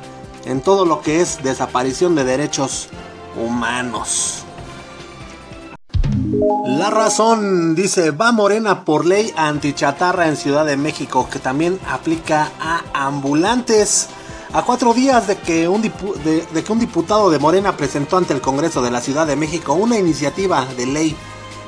[0.46, 2.88] en todo lo que es desaparición de derechos
[3.40, 4.47] humanos.
[6.30, 12.50] La razón dice, va Morena por ley antichatarra en Ciudad de México, que también aplica
[12.60, 14.08] a ambulantes.
[14.52, 18.42] A cuatro días de que, un de, que un diputado de Morena presentó ante el
[18.42, 21.16] Congreso de la Ciudad de México una iniciativa de ley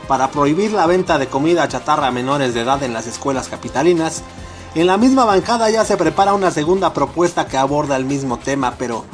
[0.06, 4.22] para prohibir la venta de comida chatarra a menores de edad en las escuelas capitalinas,
[4.74, 8.74] en la misma bancada ya se prepara una segunda propuesta que aborda el mismo tema,
[8.78, 9.04] pero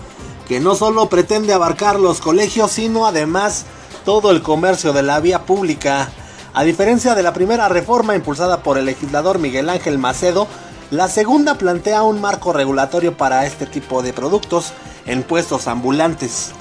[0.48, 3.66] que no solo pretende abarcar los colegios, sino además
[4.06, 6.08] todo el comercio de la vía pública.
[6.54, 10.46] A diferencia de la primera reforma impulsada por el legislador Miguel Ángel Macedo,
[10.92, 14.72] la segunda plantea un marco regulatorio para este tipo de productos
[15.06, 16.52] en puestos ambulantes.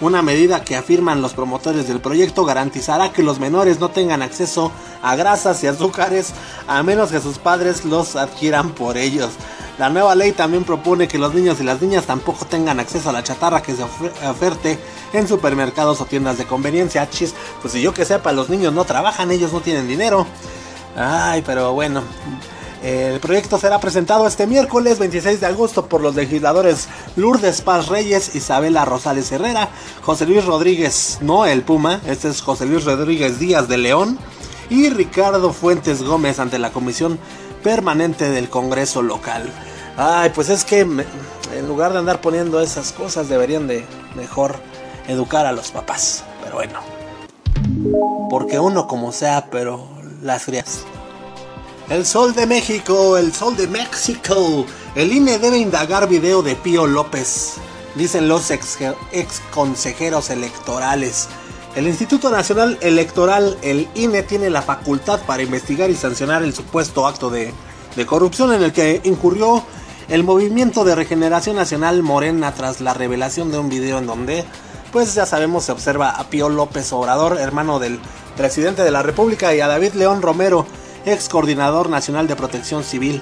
[0.00, 4.72] Una medida que afirman los promotores del proyecto garantizará que los menores no tengan acceso
[5.02, 6.32] a grasas y azúcares
[6.66, 9.32] a menos que sus padres los adquieran por ellos.
[9.78, 13.12] La nueva ley también propone que los niños y las niñas tampoco tengan acceso a
[13.12, 14.78] la chatarra que se oferte
[15.12, 17.10] en supermercados o tiendas de conveniencia.
[17.10, 20.26] Chis, pues si yo que sepa, los niños no trabajan, ellos no tienen dinero.
[20.96, 22.02] Ay, pero bueno,
[22.84, 28.36] el proyecto será presentado este miércoles 26 de agosto por los legisladores Lourdes Paz Reyes,
[28.36, 29.70] Isabela Rosales Herrera,
[30.02, 34.18] José Luis Rodríguez, no el Puma, este es José Luis Rodríguez Díaz de León,
[34.70, 37.18] y Ricardo Fuentes Gómez ante la Comisión
[37.64, 39.50] Permanente del Congreso Local.
[39.96, 44.56] Ay, pues es que en lugar de andar poniendo esas cosas deberían de mejor
[45.08, 46.22] educar a los papás.
[46.42, 46.80] Pero bueno.
[48.28, 49.88] Porque uno como sea, pero
[50.22, 50.82] las frías.
[51.88, 54.66] El Sol de México, el Sol de México.
[54.94, 57.54] El INE debe indagar video de Pío López,
[57.94, 58.78] dicen los ex,
[59.52, 61.28] consejeros electorales.
[61.76, 67.04] El Instituto Nacional Electoral, el INE, tiene la facultad para investigar y sancionar el supuesto
[67.04, 67.52] acto de,
[68.06, 69.64] corrupción en el que incurrió
[70.08, 74.44] el Movimiento de Regeneración Nacional Morena tras la revelación de un video en donde,
[74.92, 77.98] pues ya sabemos, se observa a Pío López Obrador, hermano del
[78.36, 80.66] presidente de la República, y a David León Romero,
[81.04, 83.20] ex coordinador nacional de protección civil.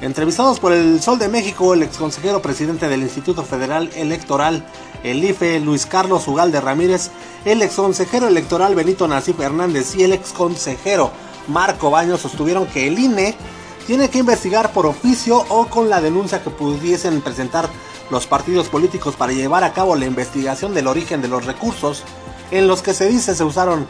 [0.00, 4.64] Entrevistados por el Sol de México, el ex consejero presidente del Instituto Federal Electoral,
[5.02, 7.10] el IFE, Luis Carlos Ugalde Ramírez,
[7.44, 11.10] el ex consejero electoral Benito Nacif Hernández y el ex consejero
[11.48, 13.34] Marco Baños sostuvieron que el INE
[13.86, 17.68] tiene que investigar por oficio o con la denuncia que pudiesen presentar
[18.10, 22.02] los partidos políticos para llevar a cabo la investigación del origen de los recursos
[22.50, 23.86] en los que se dice se usaron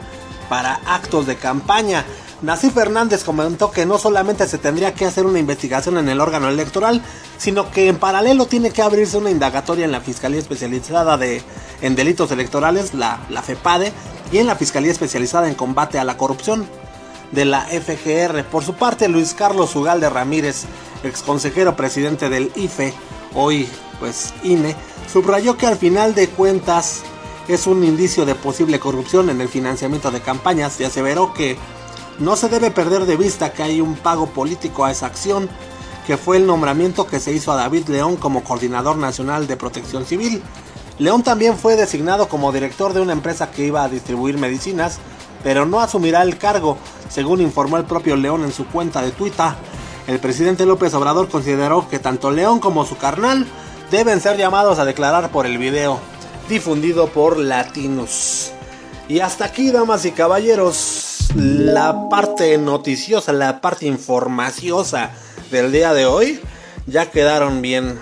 [0.49, 2.05] para actos de campaña.
[2.42, 6.48] Nacif Fernández comentó que no solamente se tendría que hacer una investigación en el órgano
[6.48, 7.03] electoral,
[7.37, 11.42] sino que en paralelo tiene que abrirse una indagatoria en la Fiscalía Especializada de,
[11.83, 13.92] en Delitos Electorales, la, la FEPADE,
[14.33, 16.66] y en la Fiscalía Especializada en Combate a la Corrupción
[17.33, 18.44] de la FGR.
[18.44, 20.64] Por su parte, Luis Carlos Ugalde Ramírez,
[21.05, 22.94] ex consejero presidente del IFE,
[23.35, 24.74] hoy pues INE,
[25.12, 27.03] subrayó que al final de cuentas
[27.48, 31.59] es un indicio de posible corrupción en el financiamiento de campañas y aseveró que
[32.18, 35.49] no se debe perder de vista que hay un pago político a esa acción,
[36.07, 40.05] que fue el nombramiento que se hizo a David León como coordinador nacional de protección
[40.05, 40.42] civil.
[40.99, 44.99] León también fue designado como director de una empresa que iba a distribuir medicinas,
[45.42, 46.77] pero no asumirá el cargo,
[47.09, 49.55] según informó el propio León en su cuenta de Twitter.
[50.07, 53.46] El presidente López Obrador consideró que tanto León como su carnal
[53.90, 56.01] deben ser llamados a declarar por el video
[56.49, 58.53] difundido por Latinos.
[59.09, 65.10] Y hasta aquí, damas y caballeros, la parte noticiosa, la parte informaciosa
[65.50, 66.40] del día de hoy,
[66.86, 67.98] ya quedaron bien,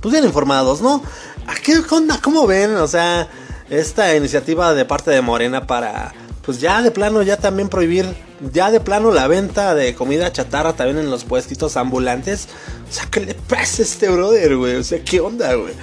[0.00, 1.02] pues bien informados, ¿no?
[1.46, 2.20] ¿A qué onda?
[2.22, 2.76] ¿Cómo ven?
[2.76, 3.28] O sea,
[3.70, 8.06] esta iniciativa de parte de Morena para, pues ya de plano, ya también prohibir,
[8.52, 12.48] ya de plano la venta de comida chatarra también en los puestitos ambulantes.
[12.88, 14.76] O sea, ¿qué le pasa a este brother, güey?
[14.76, 15.74] O sea, ¿qué onda, güey?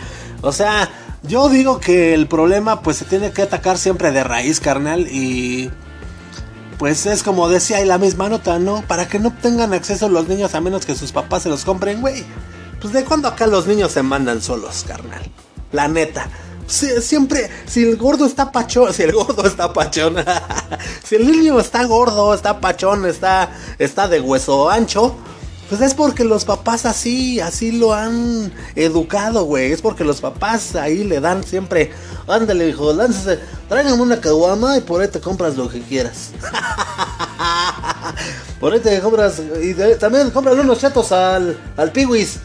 [0.43, 0.89] O sea,
[1.23, 5.07] yo digo que el problema pues se tiene que atacar siempre de raíz, carnal.
[5.09, 5.71] Y
[6.77, 8.83] pues es como decía ahí la misma nota, ¿no?
[8.87, 12.01] Para que no tengan acceso los niños a menos que sus papás se los compren,
[12.01, 12.25] güey.
[12.81, 15.23] Pues de cuando acá los niños se mandan solos, carnal.
[15.71, 16.27] La neta.
[16.67, 20.17] siempre, si el gordo está pachón, si el gordo está pachón,
[21.05, 25.15] si el niño está gordo, está pachón, está, está de hueso ancho,
[25.73, 29.71] Pues es porque los papás así, así lo han educado, güey.
[29.71, 31.91] Es porque los papás ahí le dan siempre,
[32.27, 36.29] ándale, hijo, láncese, tráigame una caguama y por ahí te compras lo que quieras.
[38.59, 42.37] por ahí te compras, y también compras unos chatos al, al piwis.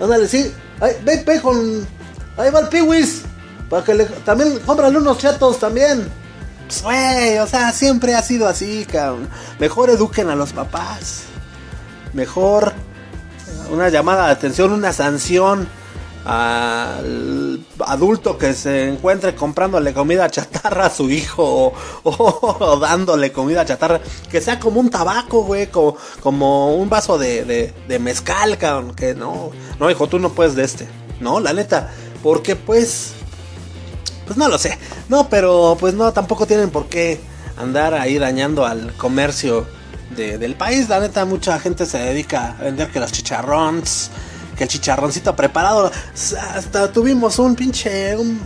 [0.00, 1.42] Ándale, sí, ahí, ve, ve
[2.38, 3.20] ahí va el piwis.
[3.68, 6.08] Para que también compran unos chatos también.
[6.68, 9.28] Pues, güey, o sea, siempre ha sido así, cabrón.
[9.58, 11.24] Mejor eduquen a los papás
[12.12, 12.72] mejor.
[13.70, 15.68] Una llamada de atención, una sanción
[16.24, 21.72] al adulto que se encuentre comprándole comida chatarra a su hijo
[22.04, 27.98] o, dándole comida chatarra, que sea como un tabaco, güey, como, un vaso de, de,
[27.98, 30.88] mezcal, cabrón, que no, no, hijo, tú no puedes de este,
[31.20, 31.90] no, la neta,
[32.22, 33.14] porque pues,
[34.26, 37.20] pues no lo sé, no, pero pues no, tampoco tienen por qué
[37.56, 39.66] andar ahí dañando al comercio
[40.14, 40.88] del país.
[40.88, 44.10] La neta, mucha gente se dedica a vender que los chicharrones,
[44.56, 45.90] que el chicharroncito preparado.
[46.54, 48.40] Hasta tuvimos un pinche, un,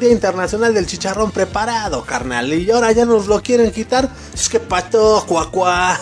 [0.00, 2.52] día internacional del chicharrón preparado, carnal.
[2.52, 4.08] Y ahora ya nos lo quieren quitar.
[4.32, 5.98] Es que pato, cuacuá.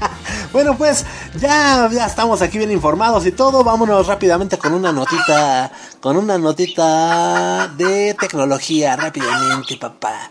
[0.52, 1.04] bueno, pues
[1.38, 3.64] ya, ya estamos aquí bien informados y todo.
[3.64, 10.30] Vámonos rápidamente con una notita, con una notita de tecnología, rápidamente, papá.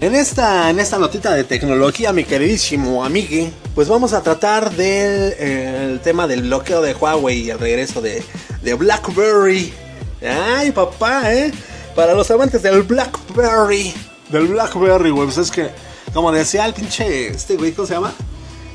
[0.00, 6.00] En esta, en esta notita de tecnología, mi queridísimo amigo, pues vamos a tratar del
[6.00, 8.24] tema del bloqueo de Huawei y el regreso de,
[8.62, 9.74] de BlackBerry.
[10.22, 11.52] Ay, papá, ¿eh?
[11.94, 13.92] Para los amantes del BlackBerry.
[14.30, 15.26] Del BlackBerry, güey.
[15.26, 15.68] Pues es que,
[16.14, 18.14] como decía el pinche, este güey, ¿cómo se llama?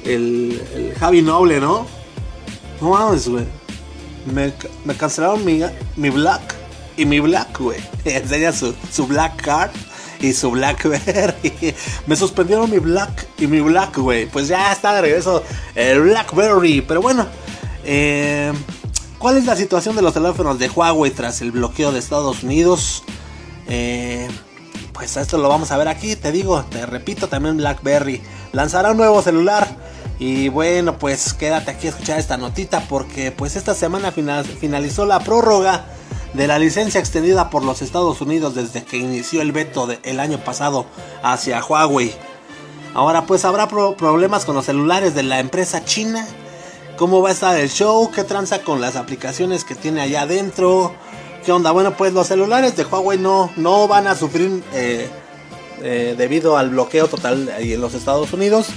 [0.04, 1.88] El, el Javi Noble, ¿no?
[2.80, 3.46] No mames, güey.
[4.32, 5.64] Me, me cancelaron mi,
[5.96, 6.54] mi Black
[6.98, 7.80] y mi Black, güey.
[8.06, 9.72] Enseña su, su Black Card
[10.19, 11.75] y su Blackberry.
[12.08, 13.99] Me suspendieron mi Black y mi Black.
[14.32, 15.43] Pues ya está de regreso
[15.75, 16.82] el Blackberry.
[16.82, 17.28] Pero bueno,
[17.84, 18.51] eh,
[19.17, 23.04] ¿cuál es la situación de los teléfonos de Huawei tras el bloqueo de Estados Unidos?
[23.67, 24.28] Eh,
[24.93, 26.15] pues esto lo vamos a ver aquí.
[26.15, 28.21] Te digo, te repito, también Blackberry
[28.54, 29.67] lanzará un nuevo celular.
[30.17, 35.19] Y bueno, pues quédate aquí a escuchar esta notita porque pues esta semana finalizó la
[35.19, 35.88] prórroga
[36.36, 40.38] de la licencia extendida por los Estados Unidos desde que inició el veto del año
[40.43, 40.86] pasado
[41.24, 42.13] hacia Huawei.
[42.93, 46.28] Ahora pues habrá problemas con los celulares de la empresa china.
[46.98, 48.12] ¿Cómo va a estar el show?
[48.12, 50.93] ¿Qué tranza con las aplicaciones que tiene allá adentro?
[51.45, 51.71] ¿Qué onda?
[51.71, 55.10] Bueno pues los celulares de Huawei no, no van a sufrir eh,
[55.82, 58.67] eh, debido al bloqueo total ahí en los Estados Unidos.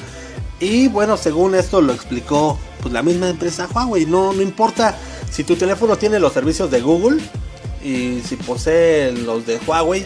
[0.61, 4.07] Y bueno, según esto lo explicó pues la misma empresa Huawei.
[4.07, 4.97] No, no importa
[5.29, 7.21] si tu teléfono tiene los servicios de Google
[7.83, 10.05] y si posee los de Huawei.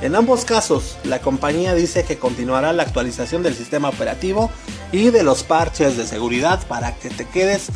[0.00, 4.50] En ambos casos, la compañía dice que continuará la actualización del sistema operativo
[4.92, 7.68] y de los parches de seguridad para que te quedes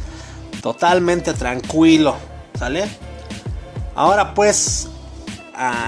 [0.61, 2.17] totalmente tranquilo.
[2.59, 2.89] ¿Sale?
[3.95, 4.89] Ahora pues,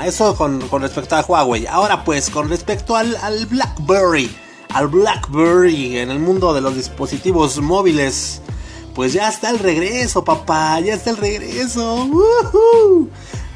[0.05, 1.66] eso con, respecto a Huawei.
[1.66, 3.16] Ahora pues, con respecto al,
[3.49, 4.35] BlackBerry.
[4.70, 8.40] Al BlackBerry en el mundo de los dispositivos móviles.
[8.94, 10.81] Pues ya está el regreso, papá.
[10.81, 12.09] Ya está el regreso.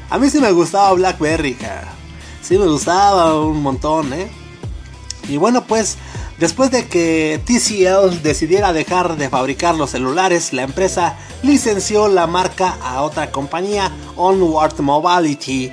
[0.09, 1.93] A mí sí me gustaba Blackberry, cara.
[2.41, 4.27] Sí me gustaba un montón, ¿eh?
[5.27, 5.97] Y bueno, pues
[6.37, 12.77] después de que TCL decidiera dejar de fabricar los celulares, la empresa licenció la marca
[12.83, 15.71] a otra compañía, Onward Mobility,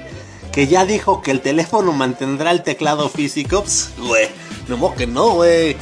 [0.51, 3.65] que ya dijo que el teléfono mantendrá el teclado físico.
[3.99, 4.29] güey,
[4.69, 5.77] no que no, güey.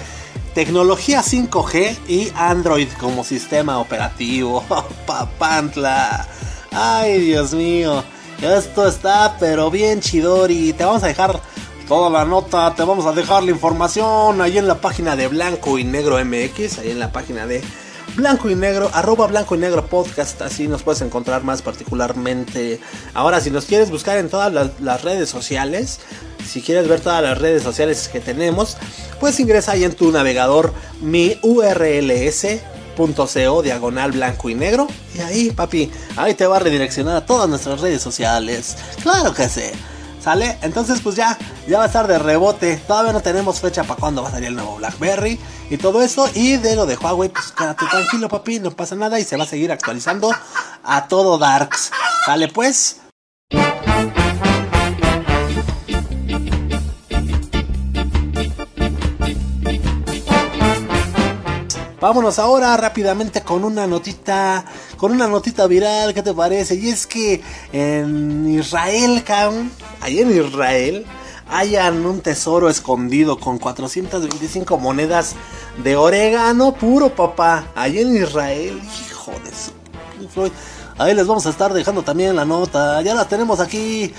[0.55, 4.65] Tecnología 5G y Android como sistema operativo.
[5.07, 6.27] Papantla.
[6.73, 8.03] Ay, Dios mío.
[8.43, 10.73] Esto está pero bien chidori.
[10.73, 11.41] Te vamos a dejar
[11.87, 15.79] toda la nota, te vamos a dejar la información ahí en la página de Blanco
[15.79, 17.61] y Negro MX, ahí en la página de
[18.17, 22.81] Blanco y Negro, arroba Blanco y Negro Podcast, así nos puedes encontrar más particularmente.
[23.13, 26.01] Ahora, si nos quieres buscar en todas las, redes sociales,
[26.47, 28.79] si quieres ver todas las redes sociales que tenemos,
[29.21, 32.47] pues ingresa ahí en tu navegador mi URLS
[32.97, 34.87] .co diagonal blanco y negro.
[35.15, 38.77] Y ahí, papi, ahí te va a redireccionar a todas nuestras redes sociales.
[39.03, 39.71] Claro que sí.
[40.23, 40.59] ¿Sale?
[40.61, 42.77] Entonces pues ya, ya va a estar de rebote.
[42.87, 46.29] Todavía no tenemos fecha para cuándo va a salir el nuevo BlackBerry y todo eso.
[46.35, 49.45] Y de lo de Huawei, pues quédate tranquilo, papi, no pasa nada y se va
[49.45, 50.31] a seguir actualizando
[50.85, 51.91] a todo Darks.
[52.27, 53.00] ¿Sale pues?
[62.01, 64.65] Vámonos ahora rápidamente con una notita,
[64.97, 66.77] con una notita viral, ¿qué te parece?
[66.77, 67.43] Y es que
[67.75, 69.23] en Israel,
[70.01, 71.05] ahí en Israel,
[71.51, 75.35] hayan un tesoro escondido con 425 monedas
[75.85, 77.67] de orégano puro, papá.
[77.75, 78.81] Ahí en Israel,
[79.11, 80.51] hijo de su...
[80.97, 83.03] Ahí les vamos a estar dejando también la nota.
[83.03, 84.13] Ya la tenemos aquí.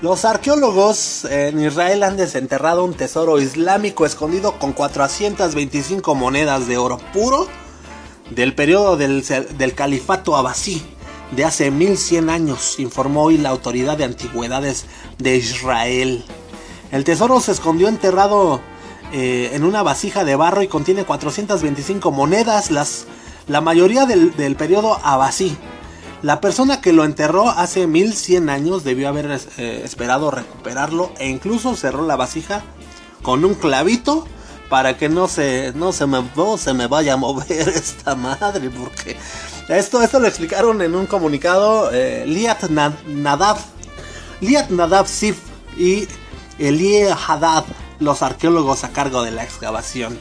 [0.00, 6.98] Los arqueólogos en Israel han desenterrado un tesoro islámico escondido con 425 monedas de oro
[7.12, 7.46] puro
[8.30, 10.82] del periodo del, califato abasí
[11.30, 14.86] de hace 1100 años, informó hoy la autoridad de antigüedades
[15.18, 16.24] de Israel.
[16.90, 18.60] El tesoro se escondió enterrado
[19.12, 23.06] eh, en una vasija de barro y contiene 425 monedas, las,
[23.46, 25.56] la mayoría del, del periodo abasí.
[26.24, 31.76] La persona que lo enterró hace 1100 años debió haber eh, esperado recuperarlo e incluso
[31.76, 32.62] cerró la vasija
[33.20, 34.26] con un clavito
[34.70, 38.70] para que no se, no se, me, no se me vaya a mover esta madre,
[38.70, 39.18] porque
[39.68, 43.58] esto, esto lo explicaron en un comunicado eh, Liat Nadav,
[44.40, 45.36] Liat Nadav Sif
[45.76, 46.08] y
[46.58, 47.64] Elie Haddad,
[48.00, 50.18] los arqueólogos a cargo de la excavación.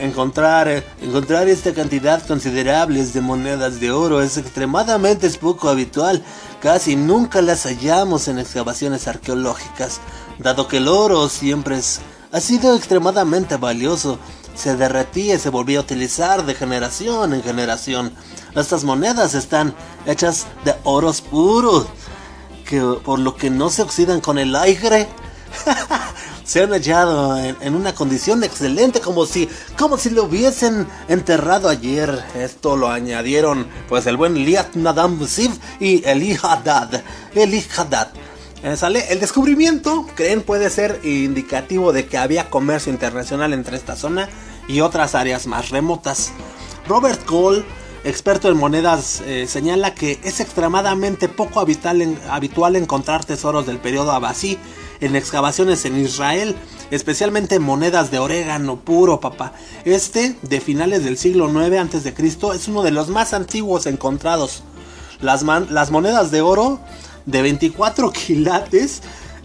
[0.00, 6.22] Encontrar, eh, encontrar esta cantidad considerable de monedas de oro es extremadamente poco habitual.
[6.60, 10.00] Casi nunca las hallamos en excavaciones arqueológicas,
[10.38, 11.80] dado que el oro siempre
[12.30, 14.18] ha sido extremadamente valioso
[14.58, 18.12] se derretía y se volvía a utilizar de generación en generación.
[18.56, 19.72] Estas monedas están
[20.04, 21.86] hechas de oros puros,
[22.66, 25.08] que por lo que no se oxidan con el aire.
[26.48, 29.46] se han hallado en, una condición excelente, como si,
[29.78, 32.24] como si lo hubiesen enterrado ayer.
[32.34, 37.02] Esto lo añadieron, pues, el buen Liat Nadam Siv y Eli Haddad.
[37.34, 38.08] Eli Haddad.
[38.62, 43.94] Eh, sale el descubrimiento, creen puede ser indicativo de que había comercio internacional entre esta
[43.94, 44.30] zona
[44.68, 46.32] y otras áreas más remotas.
[46.88, 47.62] Robert Cole,
[48.04, 54.12] experto en monedas, eh, señala que es extremadamente poco habitual, habitual encontrar tesoros del periodo
[54.12, 54.58] abasí
[55.00, 56.56] en excavaciones en Israel,
[56.90, 59.52] especialmente monedas de orégano puro, papá.
[59.84, 62.14] Este, de finales del siglo IX a.C.,
[62.54, 64.62] es uno de los más antiguos encontrados.
[65.20, 65.42] Las,
[65.90, 66.80] monedas de oro
[67.26, 69.02] de 24 quilates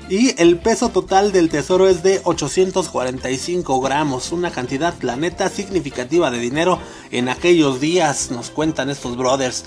[0.09, 6.39] y el peso total del tesoro es de 845 gramos, una cantidad planeta significativa de
[6.39, 6.79] dinero
[7.11, 9.63] en aquellos días, nos cuentan estos brothers.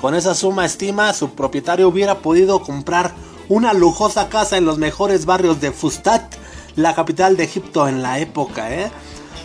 [0.00, 3.14] Con esa suma estima, su propietario hubiera podido comprar
[3.48, 6.34] una lujosa casa en los mejores barrios de Fustat,
[6.76, 8.72] la capital de Egipto en la época.
[8.74, 8.90] ¿eh?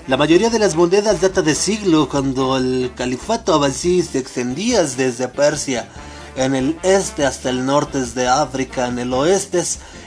[0.08, 5.28] La mayoría de las monedas data de siglo cuando el califato abasí se extendía desde
[5.30, 5.88] Persia
[6.36, 9.64] en el este hasta el norte de África, en el oeste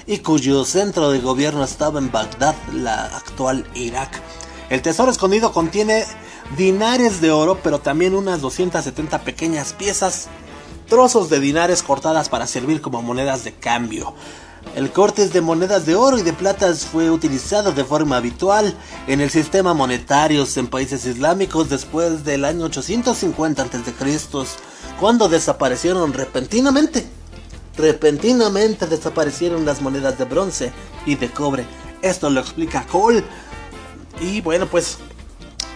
[0.07, 4.21] y cuyo centro de gobierno estaba en Bagdad, la actual Irak.
[4.69, 6.05] El tesoro escondido contiene
[6.57, 10.29] dinares de oro, pero también unas 270 pequeñas piezas,
[10.87, 14.15] trozos de dinares cortadas para servir como monedas de cambio.
[14.75, 18.75] El corte de monedas de oro y de plata fue utilizado de forma habitual
[19.07, 23.93] en el sistema monetario en países islámicos después del año 850 a.C.,
[25.01, 27.07] cuando desaparecieron repentinamente.
[27.77, 30.73] Repentinamente desaparecieron las monedas de bronce
[31.05, 31.67] y de cobre.
[32.03, 33.23] Esto lo explica Cole.
[34.21, 34.99] Y bueno, pues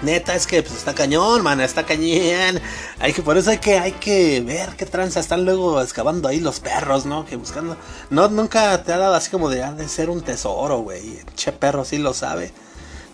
[0.03, 2.61] Neta, es que pues, está cañón, man, está cañón.
[2.98, 6.40] Hay que, por eso hay que, hay que ver qué tranza están luego excavando ahí
[6.40, 7.26] los perros, ¿no?
[7.26, 7.76] Que buscando.
[8.09, 11.20] No, nunca te ha dado así como de, de ser un tesoro, güey.
[11.34, 12.53] Che perro sí lo sabe.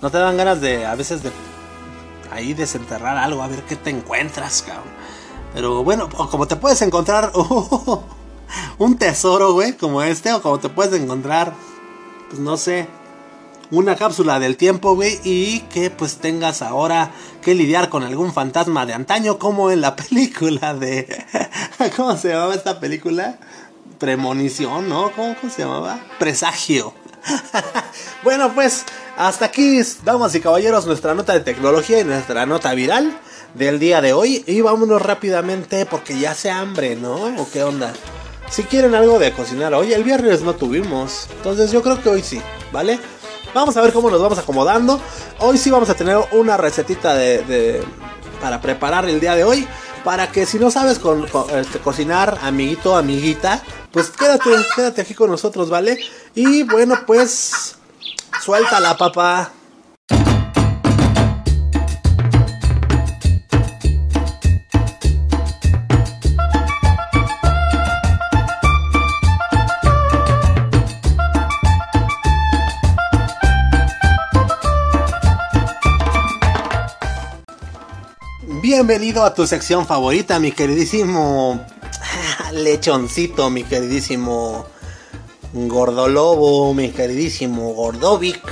[0.01, 1.31] No te dan ganas de, a veces de
[2.31, 4.85] ahí desenterrar algo, a ver qué te encuentras, cabrón.
[5.55, 7.33] Pero bueno, como te puedes encontrar
[8.79, 11.55] un tesoro, güey, como este, o como te puedes encontrar,
[12.29, 12.89] pues no sé,
[13.71, 17.11] una cápsula del tiempo, güey, y que pues tengas ahora
[17.43, 21.25] que lidiar con algún fantasma de antaño, como en la película de...
[21.97, 23.39] ¿Cómo se llamaba esta película?
[23.99, 25.11] Premonición, ¿no?
[25.13, 26.01] ¿Cómo, se llamaba?
[26.19, 26.93] Presagio.
[28.23, 28.85] bueno, pues
[29.17, 33.19] hasta aquí, damas y caballeros, nuestra nota de tecnología y nuestra nota viral
[33.55, 34.45] del día de hoy.
[34.47, 37.15] Y vámonos rápidamente porque ya se hambre, ¿no?
[37.15, 37.93] ¿O qué onda?
[38.51, 41.29] Si quieren algo de cocinar hoy, el viernes no tuvimos.
[41.39, 42.41] Entonces yo creo que hoy sí,
[42.73, 42.99] ¿vale?
[43.57, 45.01] Vamos a ver cómo nos vamos acomodando.
[45.39, 47.83] Hoy sí vamos a tener una recetita de,
[48.39, 49.67] para preparar el día de hoy.
[50.05, 51.01] Para que si no sabes
[51.55, 55.99] este, cocinar, amiguito, amiguita, pues quédate, quédate aquí con nosotros, ¿vale?
[56.35, 57.77] Y bueno, pues
[58.45, 59.51] suelta la papa.
[78.69, 81.65] Bienvenido a tu sección favorita, mi queridísimo
[82.53, 84.67] lechoncito, mi queridísimo
[85.53, 88.43] Gordolobo, mi queridísimo Gordovic,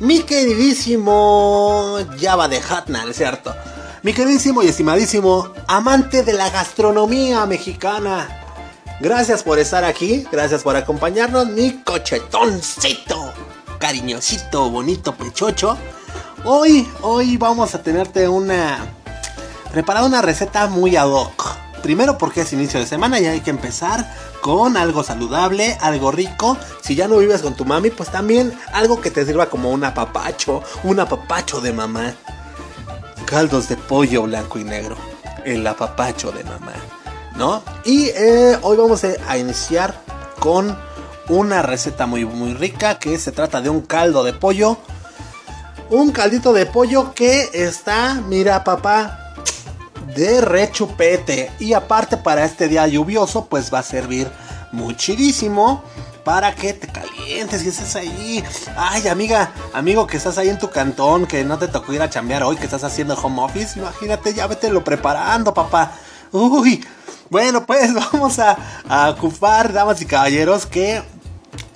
[0.00, 3.54] mi queridísimo Java de Hatnal, ¿cierto?
[4.02, 8.26] Mi queridísimo y estimadísimo amante de la gastronomía mexicana.
[9.00, 13.34] Gracias por estar aquí, gracias por acompañarnos, mi cochetoncito,
[13.78, 15.76] cariñosito, bonito, pechocho.
[16.42, 19.01] Hoy, hoy vamos a tenerte una...
[19.72, 21.56] Preparada una receta muy ad hoc.
[21.82, 24.06] Primero porque es inicio de semana y hay que empezar
[24.42, 26.58] con algo saludable, algo rico.
[26.82, 29.82] Si ya no vives con tu mami, pues también algo que te sirva como un
[29.82, 32.12] apapacho, un apapacho de mamá.
[33.24, 34.96] Caldos de pollo blanco y negro,
[35.46, 36.74] el apapacho de mamá,
[37.36, 37.62] ¿no?
[37.86, 39.98] Y eh, hoy vamos a iniciar
[40.38, 40.76] con
[41.30, 44.76] una receta muy, muy rica que se trata de un caldo de pollo.
[45.88, 49.21] Un caldito de pollo que está, mira papá,
[50.14, 51.50] de rechupete.
[51.58, 54.30] Y aparte para este día lluvioso, pues va a servir
[54.72, 55.82] muchísimo
[56.24, 58.44] para que te calientes y estés ahí.
[58.76, 62.10] Ay, amiga, amigo que estás ahí en tu cantón, que no te tocó ir a
[62.10, 65.92] chambear hoy, que estás haciendo home office, imagínate, ya vete lo preparando, papá.
[66.30, 66.84] Uy,
[67.28, 68.56] bueno, pues vamos a,
[68.88, 71.02] a ocupar, damas y caballeros, que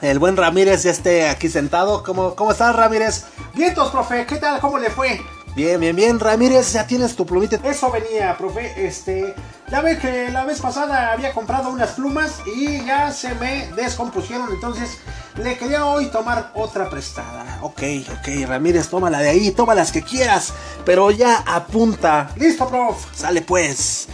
[0.01, 2.03] el buen Ramírez ya esté aquí sentado.
[2.03, 3.25] ¿Cómo, cómo estás, Ramírez?
[3.55, 4.61] Vientos, profe, ¿qué tal?
[4.61, 5.21] ¿Cómo le fue?
[5.57, 7.57] Bien, bien, bien, Ramírez, ya tienes tu plumita.
[7.65, 8.87] Eso venía, profe.
[8.87, 9.35] Este,
[9.71, 14.53] ya ve que la vez pasada había comprado unas plumas y ya se me descompusieron.
[14.53, 14.99] Entonces
[15.37, 17.59] le quería hoy tomar otra prestada.
[17.63, 17.83] Ok,
[18.13, 20.53] ok, Ramírez, tómala de ahí, toma las que quieras,
[20.85, 22.29] pero ya apunta.
[22.37, 23.07] Listo, prof.
[23.15, 24.09] Sale pues.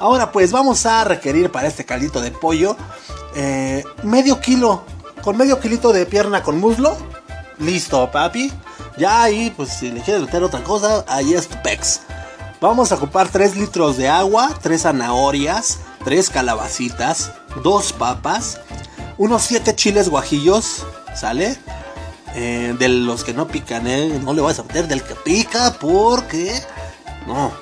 [0.00, 2.76] Ahora pues vamos a requerir para este caldito de pollo
[3.36, 4.82] eh, medio kilo.
[5.22, 6.96] Con medio kilito de pierna con muslo.
[7.60, 8.52] Listo, papi.
[8.98, 12.00] Ya ahí, pues si le quieres meter otra cosa, ahí es tu pex.
[12.60, 17.30] Vamos a ocupar 3 litros de agua, 3 zanahorias, 3 calabacitas,
[17.62, 18.60] 2 papas,
[19.16, 20.84] unos 7 chiles guajillos,
[21.14, 21.56] ¿sale?
[22.34, 24.18] Eh, de los que no pican, ¿eh?
[24.20, 26.60] No le vas a meter del que pica porque...
[27.28, 27.52] No.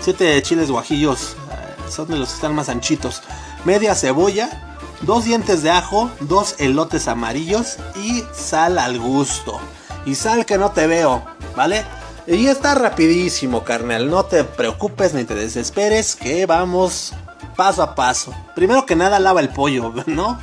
[0.00, 3.20] 7 chiles guajillos, eh, son de los que están más anchitos.
[3.66, 9.60] Media cebolla, 2 dientes de ajo, 2 elotes amarillos y sal al gusto
[10.06, 11.22] y sal que no te veo,
[11.56, 11.84] ¿vale?
[12.26, 14.08] Y está rapidísimo, carnal.
[14.08, 17.12] No te preocupes ni te desesperes, que vamos
[17.56, 18.32] paso a paso.
[18.54, 20.38] Primero que nada, lava el pollo, ¿no?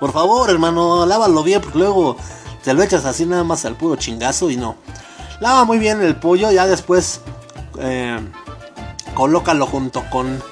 [0.00, 2.16] Por favor, hermano, lávalo bien, porque luego
[2.64, 4.76] te lo echas así nada más al puro chingazo y no.
[5.40, 7.20] Lava muy bien el pollo, ya después
[7.78, 8.18] eh,
[9.14, 10.42] colócalo junto con,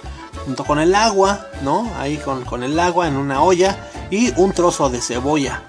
[0.44, 1.90] junto con el agua, ¿no?
[1.98, 5.62] Ahí con, con el agua en una olla y un trozo de cebolla,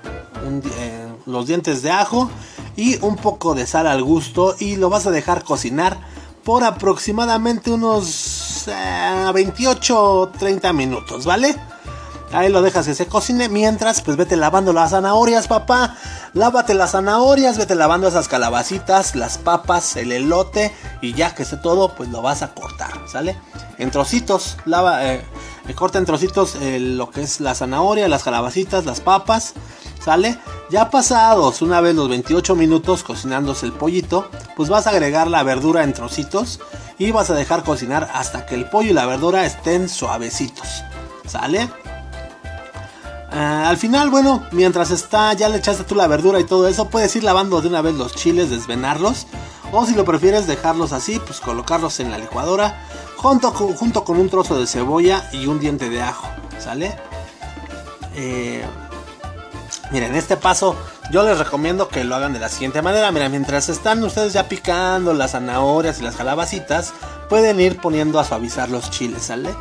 [0.78, 2.30] eh, los dientes de ajo
[2.76, 5.98] y un poco de sal al gusto y lo vas a dejar cocinar
[6.44, 8.66] por aproximadamente unos
[9.34, 11.56] 28 o 30 minutos, ¿vale?
[12.32, 13.50] Ahí lo dejas que se cocine.
[13.50, 15.96] Mientras, pues vete lavando las zanahorias, papá.
[16.34, 20.74] Lávate las zanahorias, vete lavando esas calabacitas, las papas, el elote.
[21.02, 23.38] Y ya que esté todo, pues lo vas a cortar, ¿sale?
[23.78, 25.26] En trocitos, lava, eh,
[25.76, 29.54] corta en trocitos eh, lo que es la zanahoria, las calabacitas, las papas.
[30.06, 30.38] ¿Sale?
[30.70, 35.42] Ya pasados una vez los 28 minutos cocinándose el pollito, pues vas a agregar la
[35.42, 36.60] verdura en trocitos
[37.00, 40.84] y vas a dejar cocinar hasta que el pollo y la verdura estén suavecitos.
[41.26, 41.68] ¿Sale?
[43.32, 46.88] Ah, al final, bueno, mientras está, ya le echaste tú la verdura y todo eso,
[46.88, 49.26] puedes ir lavando de una vez los chiles, desvenarlos.
[49.72, 52.80] O si lo prefieres dejarlos así, pues colocarlos en la licuadora
[53.18, 56.28] junto con, junto con un trozo de cebolla y un diente de ajo.
[56.60, 56.96] ¿Sale?
[58.14, 58.64] Eh,
[59.92, 60.76] Miren, este paso
[61.12, 63.12] yo les recomiendo que lo hagan de la siguiente manera.
[63.12, 66.94] Mira, mientras están ustedes ya picando las zanahorias y las calabacitas,
[67.30, 69.54] pueden ir poniendo a suavizar los chiles, ¿sale?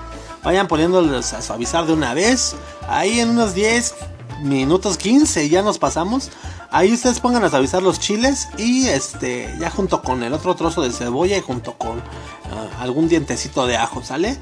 [0.42, 2.56] Vayan poniéndolos a suavizar de una vez.
[2.88, 3.94] Ahí en unos 10
[4.42, 6.30] minutos, 15 ya nos pasamos.
[6.70, 10.82] Ahí ustedes pongan a suavizar los chiles y este ya junto con el otro trozo
[10.82, 14.36] de cebolla y junto con ah, algún dientecito de ajo, ¿sale?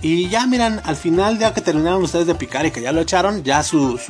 [0.00, 3.00] Y ya miran, al final ya que terminaron ustedes de picar y que ya lo
[3.00, 4.00] echaron, ya sus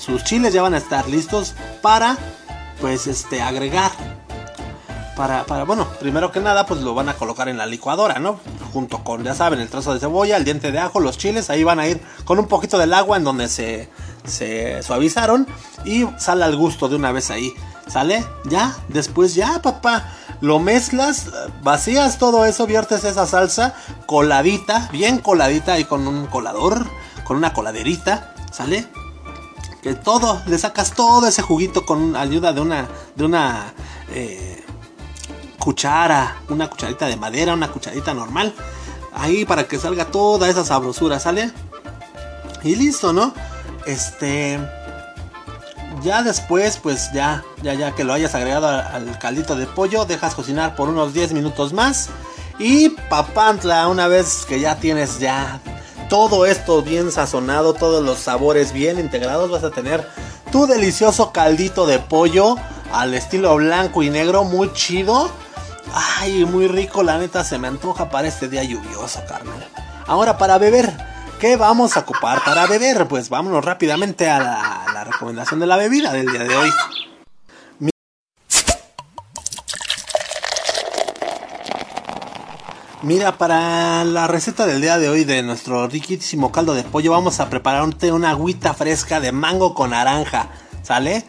[0.00, 2.16] sus chiles ya van a estar listos para
[2.80, 3.92] pues este agregar
[5.20, 8.40] para, para, bueno, primero que nada, pues lo van a colocar en la licuadora, ¿no?
[8.72, 11.62] Junto con, ya saben, el trozo de cebolla, el diente de ajo, los chiles, ahí
[11.62, 13.90] van a ir con un poquito del agua en donde se,
[14.24, 15.46] se suavizaron
[15.84, 17.52] y sale al gusto de una vez ahí,
[17.86, 18.24] ¿sale?
[18.46, 21.26] Ya, después ya, papá, lo mezclas,
[21.62, 23.74] vacías todo eso, viertes esa salsa
[24.06, 26.86] coladita, bien coladita y con un colador,
[27.24, 28.88] con una coladerita, ¿sale?
[29.82, 33.72] Que todo, le sacas todo ese juguito con ayuda de una, de una
[34.12, 34.64] eh,
[35.58, 38.54] cuchara, una cucharita de madera, una cucharita normal,
[39.12, 41.50] ahí para que salga toda esa sabrosura, ¿sale?
[42.62, 43.32] Y listo, ¿no?
[43.86, 44.58] este
[46.02, 50.34] ya después, pues ya, ya, ya que lo hayas agregado al, caldito de pollo, dejas
[50.34, 52.08] cocinar por unos 10 minutos más.
[52.58, 55.60] Y papantla, una vez que ya tienes ya
[56.10, 60.06] todo esto bien sazonado, todos los sabores bien integrados, vas a tener
[60.50, 62.56] tu delicioso caldito de pollo
[62.92, 65.30] al estilo blanco y negro, muy chido.
[65.94, 69.64] Ay, muy rico, la neta se me antoja para este día lluvioso, carnal.
[70.06, 70.92] Ahora para beber,
[71.38, 73.06] ¿qué vamos a ocupar para beber?
[73.06, 76.70] Pues vámonos rápidamente a la, recomendación de la bebida del día de hoy.
[83.02, 87.40] Mira, para la receta del día de hoy de nuestro riquísimo caldo de pollo vamos
[87.40, 90.50] a prepararte una agüita fresca de mango con naranja,
[90.82, 91.24] ¿sale?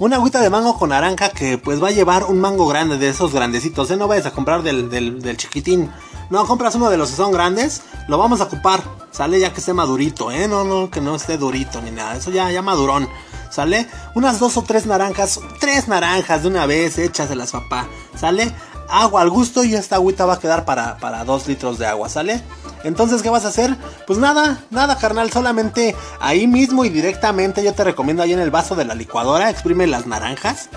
[0.00, 3.08] Una agüita de mango con naranja que pues va a llevar un mango grande de
[3.08, 3.96] esos grandecitos, ¿eh?
[3.96, 5.92] No vayas a comprar del, chiquitín.
[6.28, 9.38] No, compras uno de los que son grandes, lo vamos a ocupar, ¿sale?
[9.38, 10.48] Ya que esté madurito, ¿eh?
[10.48, 13.08] No, no, que no esté durito ni nada, eso ya, ya madurón,
[13.48, 13.86] ¿sale?
[14.16, 18.52] Unas dos o tres naranjas, tres naranjas de una vez, échaselas papá, ¿sale?
[18.92, 22.10] Agua al gusto y esta agüita va a quedar para, para 2 litros de agua,
[22.10, 22.42] ¿sale?
[22.84, 23.74] Entonces, ¿qué vas a hacer?
[24.06, 28.50] Pues nada, nada carnal, solamente ahí mismo y directamente yo te recomiendo ahí en el
[28.50, 30.68] vaso de la licuadora, exprime las naranjas,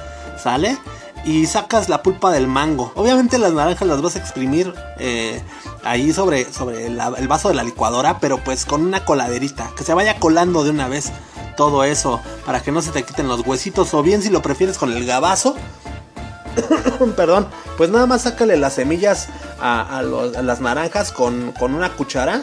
[0.41, 0.77] ¿sale?
[1.25, 2.93] Y sacas la pulpa del mango.
[2.95, 5.41] Obviamente las naranjas las vas a exprimir eh,
[5.83, 9.93] ahí sobre, sobre el vaso de la licuadora, pero pues con una coladerita, que se
[9.93, 11.11] vaya colando de una vez
[11.57, 14.77] todo eso, para que no se te quiten los huesitos, o bien si lo prefieres
[14.77, 15.55] con el gabazo,
[17.15, 17.47] perdón,
[17.77, 19.27] pues nada más sácale las semillas
[19.59, 22.41] a, las naranjas con, una cuchara.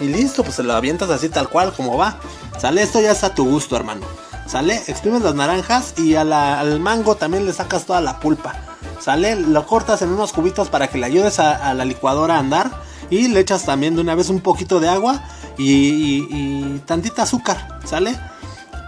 [0.00, 2.18] Y listo, pues se lo avientas así tal cual como va.
[2.58, 4.06] Sale, esto ya está a tu gusto, hermano.
[4.46, 8.54] Sale, exprimes las naranjas y al mango también le sacas toda la pulpa.
[9.00, 12.70] Sale, lo cortas en unos cubitos para que le ayudes a, la licuadora a andar.
[13.10, 15.22] Y le echas también de una vez un poquito de agua
[15.58, 17.78] y, y tantita azúcar.
[17.84, 18.18] Sale.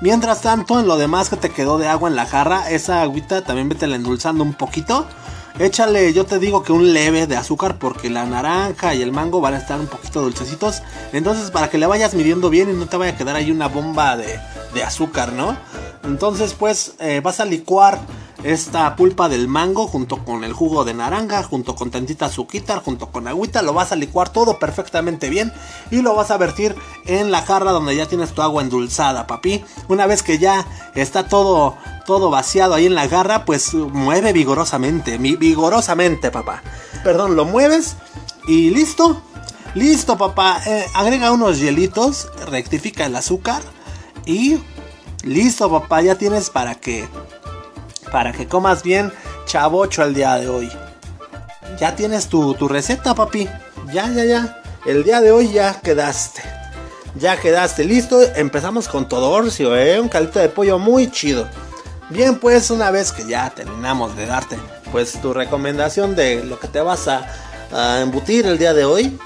[0.01, 3.42] Mientras tanto, en lo demás que te quedó de agua en la jarra, esa agüita
[3.42, 5.07] también vete endulzando un poquito.
[5.59, 9.40] Échale, yo te digo que un leve de azúcar porque la naranja y el mango
[9.40, 10.82] van a estar un poquito dulcecitos.
[11.12, 13.68] Entonces, para que le vayas midiendo bien y no te vaya a quedar ahí una
[13.68, 14.40] bomba de,
[14.84, 15.57] azúcar, ¿no?
[16.03, 18.01] Entonces, pues eh, vas a licuar
[18.45, 23.09] esta pulpa del mango junto con el jugo de naranja, junto con tantita azuquita, junto
[23.11, 25.53] con agüita, lo vas a licuar todo perfectamente bien
[25.90, 26.76] y lo vas a vertir
[27.07, 29.64] en la jarra donde ya tienes tu agua endulzada, papi.
[29.88, 35.16] Una vez que ya está todo todo vaciado ahí en la garra, pues mueve vigorosamente,
[35.16, 36.62] vigorosamente, papá.
[37.03, 37.97] Perdón, lo mueves
[38.47, 39.22] y listo.
[39.74, 40.61] Listo, papá.
[40.66, 43.62] Eh, agrega unos hielitos, rectifica el azúcar
[44.26, 44.59] y
[45.22, 46.03] listo, papá.
[46.03, 47.09] Ya tienes para que
[48.15, 49.12] para que comas bien
[49.45, 50.71] chavocho el día de hoy.
[51.81, 53.49] Ya tienes tu, receta, papi.
[53.93, 54.62] Ya, ya, ya.
[54.87, 56.41] El día de hoy ya quedaste.
[57.17, 58.23] Ya quedaste listo.
[58.37, 59.99] Empezamos con todo orcio, ¿eh?
[59.99, 61.49] Un caldito de pollo muy chido.
[62.09, 64.59] Bien, pues una vez que ya terminamos de darte
[64.93, 69.19] pues tu recomendación de lo que te vas a, embutir el día de hoy.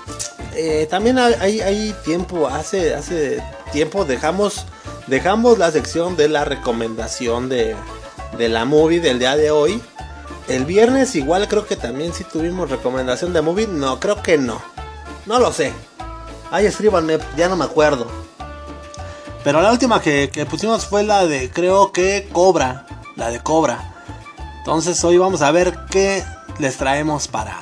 [0.55, 4.64] Eh, también hay, hay, tiempo, hace, hace tiempo dejamos,
[5.09, 7.76] dejamos la sección de la recomendación de,
[8.39, 9.82] de la movie del día de hoy.
[10.47, 13.66] El viernes igual creo que también si tuvimos recomendación de movie.
[13.66, 14.62] No, creo que no.
[15.26, 15.72] No lo sé.
[16.51, 18.07] Ay, escríbanme, ya no me acuerdo.
[19.45, 22.86] Pero la última que, pusimos fue la de, creo que Cobra.
[23.16, 23.95] La de Cobra.
[24.59, 26.24] Entonces hoy vamos a ver qué
[26.59, 27.59] les traemos para,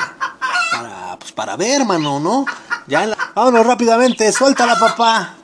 [0.71, 2.45] para, pues para ver, mano, ¿no?
[2.87, 5.36] Ya Vámonos rápidamente, suéltala, papá.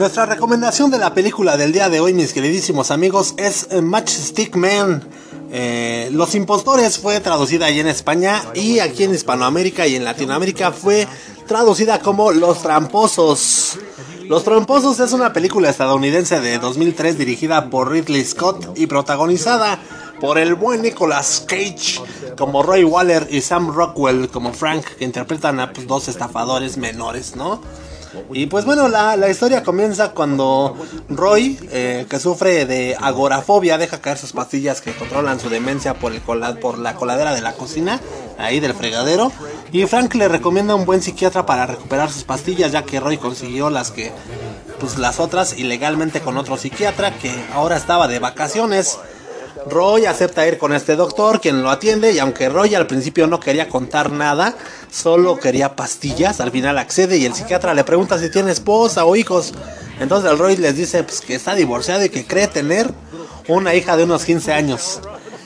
[0.00, 4.56] Nuestra recomendación de la película del día de hoy, mis queridísimos amigos, es eh, Matchstick
[4.56, 5.06] Man.
[5.52, 10.72] Eh, Los Impostores fue traducida ahí en España y aquí en Hispanoamérica y en Latinoamérica
[10.72, 11.06] fue
[11.46, 13.78] traducida como Los Tramposos.
[14.26, 19.78] Los Tramposos es una película estadounidense de 2003 dirigida por Ridley Scott y protagonizada
[20.18, 22.00] por el buen Nicolas Cage
[22.38, 27.36] como Roy Waller y Sam Rockwell como Frank que interpretan a pues, dos estafadores menores,
[27.36, 27.60] ¿no?
[28.32, 30.76] Y pues bueno, la, historia comienza cuando
[31.08, 36.12] Roy, eh, que sufre de agorafobia, deja caer sus pastillas que controlan su demencia por,
[36.12, 38.00] el por la coladera de la cocina,
[38.38, 39.32] ahí del fregadero.
[39.72, 43.70] Y Frank le recomienda un buen psiquiatra para recuperar sus pastillas, ya que Roy consiguió
[43.70, 44.12] las que,
[44.78, 48.98] pues las otras ilegalmente con otro psiquiatra que ahora estaba de vacaciones.
[49.68, 53.40] Roy acepta ir con este doctor, quien lo atiende, y aunque Roy al principio no
[53.40, 54.54] quería contar nada,
[54.90, 59.16] solo quería pastillas, al final accede y el psiquiatra le pregunta si tiene esposa o
[59.16, 59.52] hijos.
[60.00, 62.90] Entonces el Roy les dice pues, que está divorciado y que cree tener
[63.48, 65.00] una hija de unos 15 años.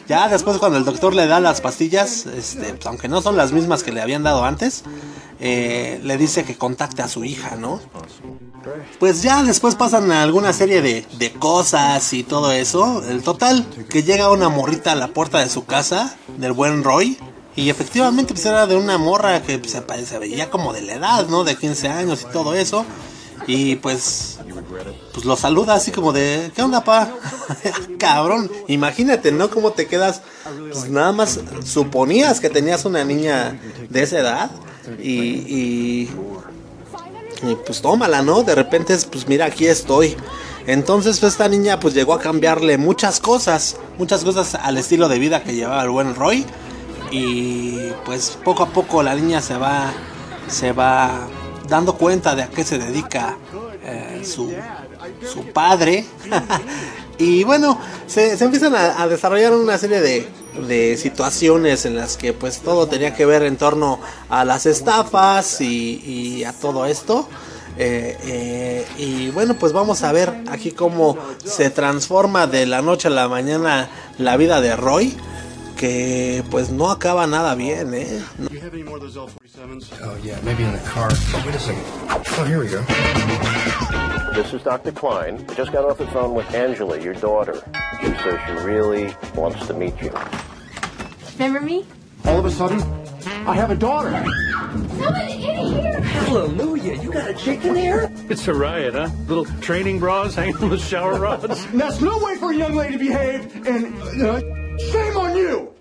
[0.07, 3.53] Ya después cuando el doctor le da las pastillas, este, pues, aunque no son las
[3.53, 4.85] mismas que le habían dado antes,
[5.47, 7.79] eh, le dice que contacte a su hija, ¿no?
[8.99, 13.05] Pues ya después pasan alguna serie de, de cosas y todo eso.
[13.07, 17.19] El total, que llega una morrita a la puerta de su casa, del buen Roy.
[17.57, 19.77] Y efectivamente pues era de una morra que pues,
[20.07, 21.45] se veía como de la edad, ¿no?
[21.45, 22.87] De 15 años y todo eso.
[23.47, 24.39] Y pues,
[25.13, 27.09] pues lo saluda así como de, ¿qué onda, pa?
[27.99, 29.51] Cabrón, imagínate, ¿no?
[29.51, 30.23] Cómo te quedas,
[30.73, 34.51] pues nada más suponías que tenías una niña de esa edad
[34.99, 36.11] y, y,
[37.43, 38.43] y pues tómala, ¿no?
[38.43, 40.17] De repente, pues mira, aquí estoy.
[40.67, 45.19] Entonces pues, esta niña pues llegó a cambiarle muchas cosas, muchas cosas al estilo de
[45.19, 46.45] vida que llevaba el buen Roy.
[47.11, 49.93] Y pues poco a poco la niña se va,
[50.49, 51.29] se va
[51.69, 53.37] dando cuenta de a qué se dedica
[53.85, 54.53] eh, su,
[55.33, 56.05] su padre.
[57.19, 60.29] y bueno, se, se empiezan a, a, desarrollar una serie de,
[60.67, 65.61] de, situaciones en las que pues todo tenía que ver en torno a las estafas
[65.61, 67.29] y, y a todo esto.
[67.77, 73.09] Eh, eh, y bueno, pues vamos a ver aquí cómo se transforma de la noche
[73.09, 75.17] a la mañana la vida de Roy
[75.85, 78.23] que pues no acaba nada bien, ¿eh?
[78.39, 78.49] No.
[78.49, 81.11] Oh, yeah, maybe in the car.
[81.13, 81.85] Oh, wait a second.
[82.09, 82.81] Oh, here we go.
[84.33, 84.93] This is Dr.
[84.93, 85.45] Klein.
[85.47, 87.63] I just got off the phone with Angela, your daughter.
[88.01, 90.11] She says she really wants to meet you.
[91.35, 91.85] Remember me?
[92.25, 92.81] All of a sudden,
[93.47, 94.11] I have a daughter.
[94.11, 96.01] Someone in here!
[96.01, 98.11] Hallelujah, you got a chick in here?
[98.31, 99.11] It's a riot, huh?
[99.29, 101.67] Little training bras hanging from the shower rods.
[101.73, 105.75] That's no way for a young lady to behave, and uh, shame on you.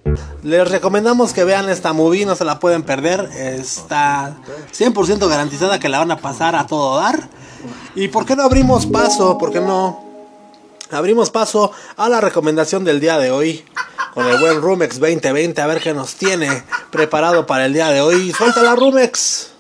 [0.44, 3.30] Les recomendamos que vean esta movie, no se la pueden perder.
[3.34, 4.36] Está
[4.78, 7.30] 100% garantizada que la van a pasar a todo dar.
[7.96, 9.38] ¿Y por qué no abrimos paso?
[9.38, 10.04] ¿Por qué no
[10.92, 13.64] abrimos paso a la recomendación del día de hoy?
[14.14, 18.02] Con el buen Rumex 2020, a ver qué nos tiene preparado para el día de
[18.02, 18.32] hoy.
[18.32, 19.53] ¡Suelta la Rumex!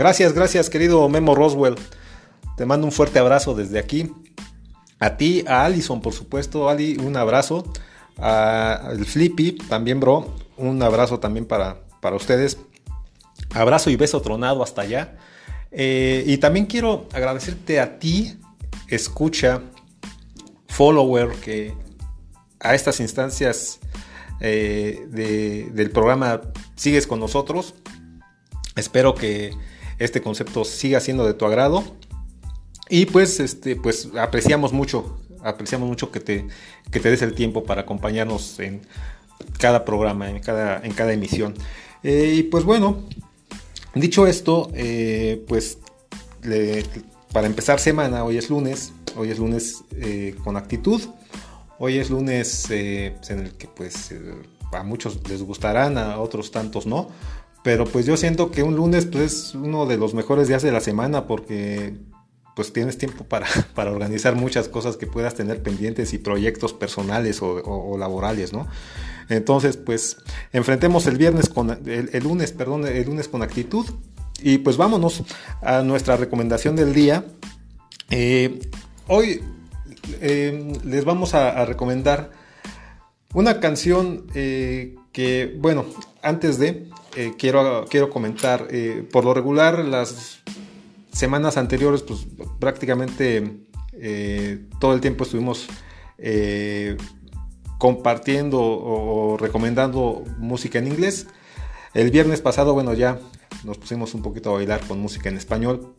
[0.00, 1.74] Gracias, gracias, querido Memo Roswell.
[2.56, 4.10] Te mando un fuerte abrazo desde aquí.
[4.98, 6.70] A ti, a Allison, por supuesto.
[6.70, 7.70] Ali, un abrazo.
[8.16, 10.34] A el Flippy, también, bro.
[10.56, 12.56] Un abrazo también para, para ustedes.
[13.52, 15.18] Abrazo y beso tronado hasta allá.
[15.70, 18.38] Eh, y también quiero agradecerte a ti,
[18.88, 19.60] escucha,
[20.68, 21.74] follower, que
[22.58, 23.80] a estas instancias
[24.40, 26.40] eh, de, del programa
[26.74, 27.74] sigues con nosotros.
[28.76, 29.52] Espero que
[30.00, 31.84] este concepto siga siendo de tu agrado.
[32.88, 36.48] Y pues, este, pues apreciamos mucho, apreciamos mucho que te,
[36.90, 38.82] que te des el tiempo para acompañarnos en
[39.58, 41.54] cada programa, en cada, en cada emisión.
[42.02, 43.04] Eh, y pues bueno,
[43.94, 45.78] dicho esto, eh, pues
[46.42, 46.84] le,
[47.32, 51.02] para empezar semana, hoy es lunes, hoy es lunes eh, con actitud,
[51.78, 54.14] hoy es lunes en el que pues
[54.72, 57.08] a muchos les gustarán, a otros tantos no.
[57.62, 60.72] Pero pues yo siento que un lunes pues, es uno de los mejores días de
[60.72, 61.94] la semana porque
[62.56, 67.40] pues tienes tiempo para, para, organizar muchas cosas que puedas tener pendientes y proyectos personales
[67.42, 68.66] o, laborales, ¿no?
[69.28, 70.16] Entonces, pues,
[70.52, 73.86] enfrentemos el viernes con, el, lunes, perdón, el lunes con actitud.
[74.42, 75.22] Y pues vámonos
[75.62, 77.24] a nuestra recomendación del día.
[78.10, 78.58] Eh,
[79.06, 79.42] hoy
[80.20, 82.30] eh, les vamos a, a, recomendar
[83.34, 85.84] una canción eh, que, bueno,
[86.22, 88.68] antes de, eh, quiero, quiero comentar,
[89.12, 90.42] por lo regular las
[91.12, 92.26] semanas anteriores, pues
[92.58, 95.66] prácticamente eh, todo el tiempo estuvimos
[96.18, 96.96] eh,
[97.78, 101.26] compartiendo o, recomendando música en inglés.
[101.94, 103.18] El viernes pasado, bueno, ya
[103.64, 105.94] nos pusimos un poquito a bailar con música en español.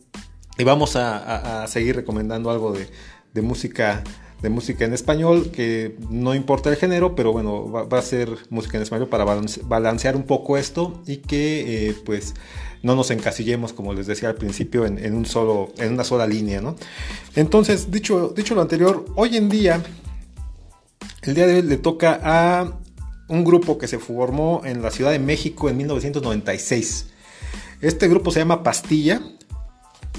[0.58, 2.88] Y vamos a seguir recomendando algo de,
[3.32, 4.04] de, música
[4.42, 8.76] de música en español, que no importa el género, pero bueno, va, a ser música
[8.76, 12.34] en español para balance, balancear un poco esto y que eh, pues
[12.82, 16.26] no nos encasillemos, como les decía al principio, en, en, un solo, en una sola
[16.26, 16.60] línea.
[16.60, 16.74] ¿no?
[17.36, 19.80] Entonces, dicho, dicho lo anterior, hoy en día,
[21.22, 22.78] el día de hoy le toca a
[23.28, 27.06] un grupo que se formó en la Ciudad de México en 1996.
[27.80, 29.22] Este grupo se llama Pastilla.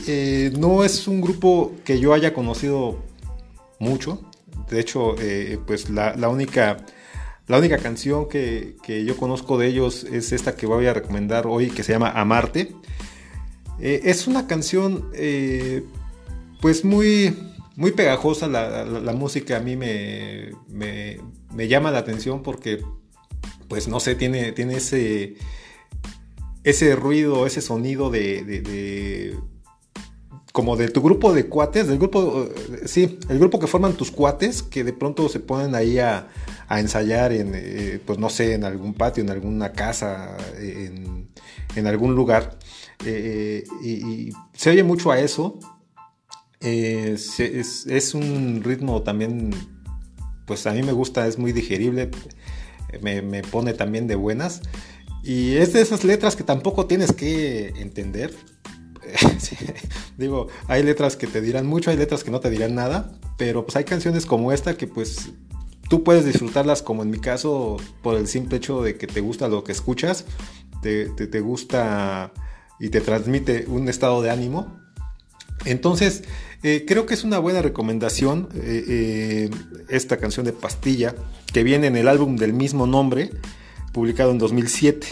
[0.08, 2.98] Eh, no es un grupo que yo haya conocido
[3.80, 4.22] mucho.
[4.70, 6.78] De hecho, eh, pues la, única
[7.48, 11.70] la única canción que, yo conozco de ellos es esta que voy a recomendar hoy,
[11.70, 12.74] que se llama Amarte.
[13.80, 15.84] Eh, es una canción, eh,
[16.62, 17.36] pues muy,
[17.76, 18.48] muy pegajosa.
[18.48, 22.82] La, música a mí me, me, llama la atención porque,
[23.68, 25.36] pues no sé, tiene, tiene ese,
[26.64, 29.36] ese ruido, ese sonido de
[30.54, 34.12] como de tu grupo de cuates, del grupo, eh, sí, el grupo que forman tus
[34.12, 36.28] cuates, que de pronto se ponen ahí a,
[36.68, 41.28] a ensayar en, eh, pues no sé, en algún patio, en alguna casa, en,
[41.76, 42.60] en algún lugar.
[43.04, 43.90] Eh, y,
[44.28, 45.60] y se oye mucho a eso.
[46.62, 49.50] Eh, se- es, es un ritmo también,
[50.46, 52.12] pues a mí me gusta, es muy digerible,
[53.02, 54.62] me, me pone también de buenas.
[55.24, 58.36] Y es de esas letras que tampoco tienes que entender.
[60.18, 63.66] Digo, hay letras que te dirán mucho, hay letras que no te dirán nada, pero
[63.66, 65.32] pues hay canciones como esta que pues
[65.90, 69.48] tú puedes disfrutarlas como en mi caso por el simple hecho de que te gusta
[69.48, 70.26] lo que escuchas,
[70.82, 72.32] te, te- te gusta
[72.80, 74.80] y te transmite un estado de ánimo.
[75.66, 76.24] Entonces,
[76.62, 79.50] eh, creo que es una buena recomendación eh, eh,
[79.88, 81.16] esta canción de Pastilla,
[81.54, 83.32] que viene en el álbum del mismo nombre,
[83.94, 85.08] publicado en 2007.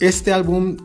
[0.00, 0.76] Este álbum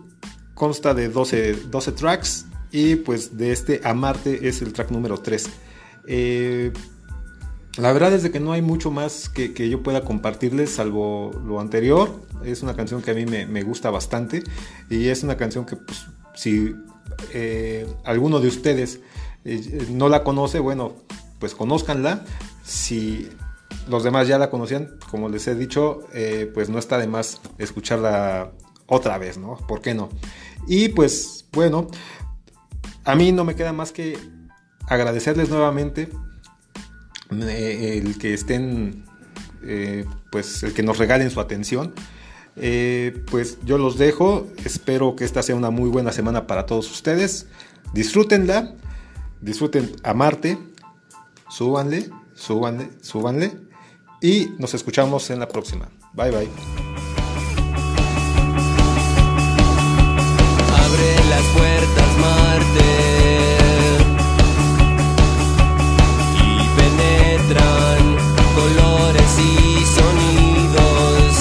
[0.54, 5.49] consta de 12, 12 tracks y pues de este Amarte es el track número 3.
[6.07, 6.72] Eh,
[7.78, 11.59] la verdad es que no hay mucho más que, que yo pueda compartirles salvo lo
[11.59, 12.22] anterior.
[12.43, 14.43] Es una canción que a mí me, me gusta bastante
[14.89, 16.05] y es una canción que pues,
[16.36, 16.76] si
[17.34, 18.99] eh, alguno de ustedes
[19.45, 20.93] eh, no la conoce, bueno,
[21.39, 22.24] pues conózcanla.
[22.63, 23.30] Si
[23.89, 26.01] los demás ya la conocían, como les he dicho,
[26.53, 28.51] pues no está de más escucharla
[28.86, 29.57] otra vez, ¿no?
[29.67, 30.09] ¿Por qué no?
[30.67, 31.88] Y pues bueno,
[33.06, 34.18] a mí no me queda más que
[34.88, 36.10] agradecerles nuevamente
[37.32, 39.06] eh, el que estén,
[39.64, 41.93] eh, pues el que nos regalen su atención.
[42.58, 46.91] Eh, pues yo los dejo, espero que esta sea una muy buena semana para todos
[46.91, 47.47] ustedes.
[47.93, 48.74] Disfrútenla,
[49.39, 50.58] disfruten a Marte,
[51.49, 53.52] súbanle, súbanle, súbanle
[54.22, 55.89] y nos escuchamos en la próxima.
[56.14, 56.81] Bye bye.
[61.32, 62.92] Las puertas Marte
[66.36, 68.04] y penetran
[68.54, 71.32] colores y sonidos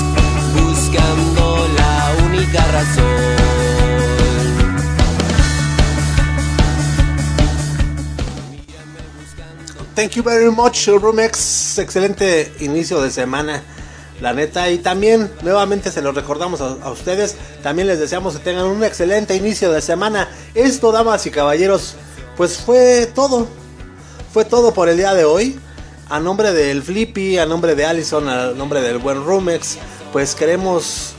[0.54, 3.20] buscando la única razón.
[9.96, 11.78] Thank you very much, Rumex.
[11.78, 13.62] Excelente inicio de semana,
[14.20, 14.70] la neta.
[14.70, 17.36] Y también, nuevamente se lo recordamos a, a ustedes.
[17.62, 20.28] También les deseamos que tengan un excelente inicio de semana.
[20.54, 21.94] Esto, damas y caballeros,
[22.36, 23.46] pues fue todo.
[24.32, 25.58] Fue todo por el día de hoy.
[26.08, 29.78] A nombre del Flippy, a nombre de Allison, a nombre del buen Rumex,
[30.12, 31.12] pues queremos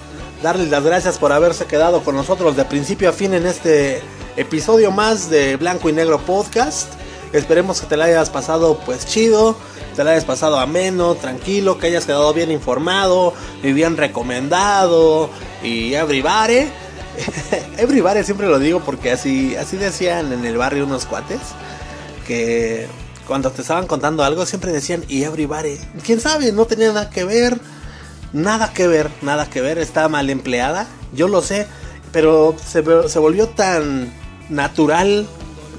[0.43, 4.01] darles las gracias por haberse quedado con nosotros de principio a fin en este
[4.35, 7.00] episodio más de Blanco y Negro Podcast.
[7.33, 9.55] Esperemos que te la hayas pasado pues chido,
[9.95, 15.29] te la hayas pasado ameno, tranquilo, que hayas quedado bien informado y bien recomendado
[15.63, 16.67] y everybody.
[17.77, 21.39] everybody siempre lo digo porque así, así decían en el barrio unos cuates
[22.27, 22.87] que
[23.27, 25.77] cuando te estaban contando algo siempre decían y everybody.
[26.05, 26.51] ¿Quién sabe?
[26.51, 27.59] No tenía nada que ver.
[28.33, 29.77] Nada que ver, nada que ver.
[29.77, 30.87] Está mal empleada.
[31.13, 31.67] Yo lo sé.
[32.11, 34.13] Pero se, volvió tan
[34.49, 35.27] natural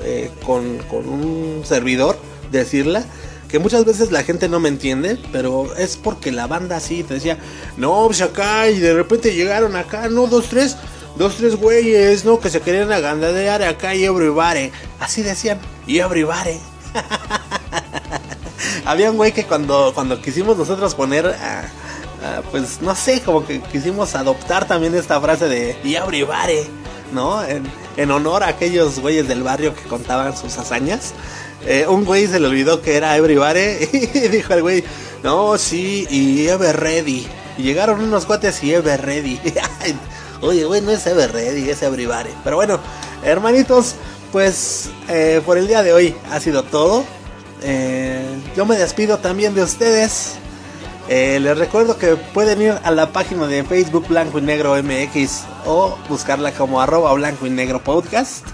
[0.04, 2.18] eh, con, con un servidor
[2.50, 3.04] decirla.
[3.48, 5.18] Que muchas veces la gente no me entiende.
[5.32, 7.38] Pero es porque la banda así te decía.
[7.76, 8.68] No, pues acá.
[8.68, 10.08] Y de repente llegaron acá.
[10.08, 10.76] No, dos, tres.
[11.16, 12.40] Dos, tres güeyes, ¿no?
[12.40, 14.72] Que se querían agandadear acá y everybody.
[14.98, 15.58] Así decían.
[15.86, 16.58] Y everybody.
[18.84, 21.64] Había un güey que cuando, cuando quisimos nosotros poner, ah,
[22.22, 26.66] ah, pues no sé, como que quisimos adoptar también esta frase de y everybody,
[27.12, 27.44] ¿no?
[27.44, 27.64] En,
[27.96, 31.14] en honor a aquellos güeyes del barrio que contaban sus hazañas.
[31.66, 34.84] Eh, un güey se le olvidó que era everybody y dijo el güey,
[35.22, 37.26] no, sí, y ever ready.
[37.56, 39.40] Y llegaron unos cuates y ever ready.
[40.40, 42.30] Oye, güey, no es ever ready, es everybody.
[42.42, 42.80] Pero bueno,
[43.22, 43.94] hermanitos,
[44.32, 47.04] pues eh, por el día de hoy ha sido todo.
[47.62, 50.38] Eh, yo me despido también de ustedes.
[51.08, 55.44] Eh, les recuerdo que pueden ir a la página de Facebook Blanco y Negro MX
[55.66, 58.46] o buscarla como arroba blanco y negro podcast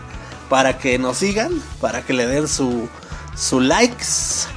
[0.48, 2.88] para que nos sigan, para que le den su,
[3.36, 4.48] su likes.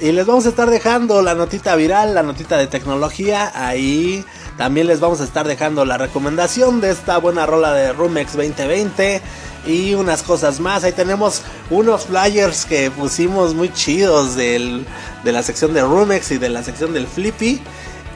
[0.00, 3.52] Y les vamos a estar dejando la notita viral, la notita de tecnología.
[3.54, 4.24] Ahí
[4.56, 9.20] también les vamos a estar dejando la recomendación de esta buena rola de Rumex 2020
[9.66, 10.84] y unas cosas más.
[10.84, 14.86] Ahí tenemos unos flyers que pusimos muy chidos del,
[15.24, 17.60] de la sección de Rumex y de la sección del Flippy.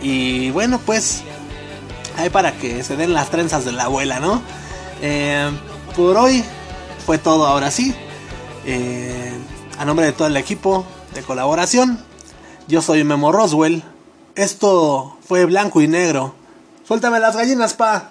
[0.03, 1.23] Y bueno, pues
[2.17, 4.43] ahí para que se den las trenzas de la abuela, ¿no?
[5.03, 5.51] Eh,
[5.95, 6.45] por hoy
[7.05, 7.95] fue todo ahora sí.
[8.65, 9.33] Eh,
[9.79, 10.85] a nombre de todo el equipo
[11.15, 12.01] de colaboración,
[12.69, 13.83] yo soy Memo Roswell.
[14.35, 16.35] Esto fue blanco y negro.
[16.87, 18.11] Suéltame las gallinas, pa.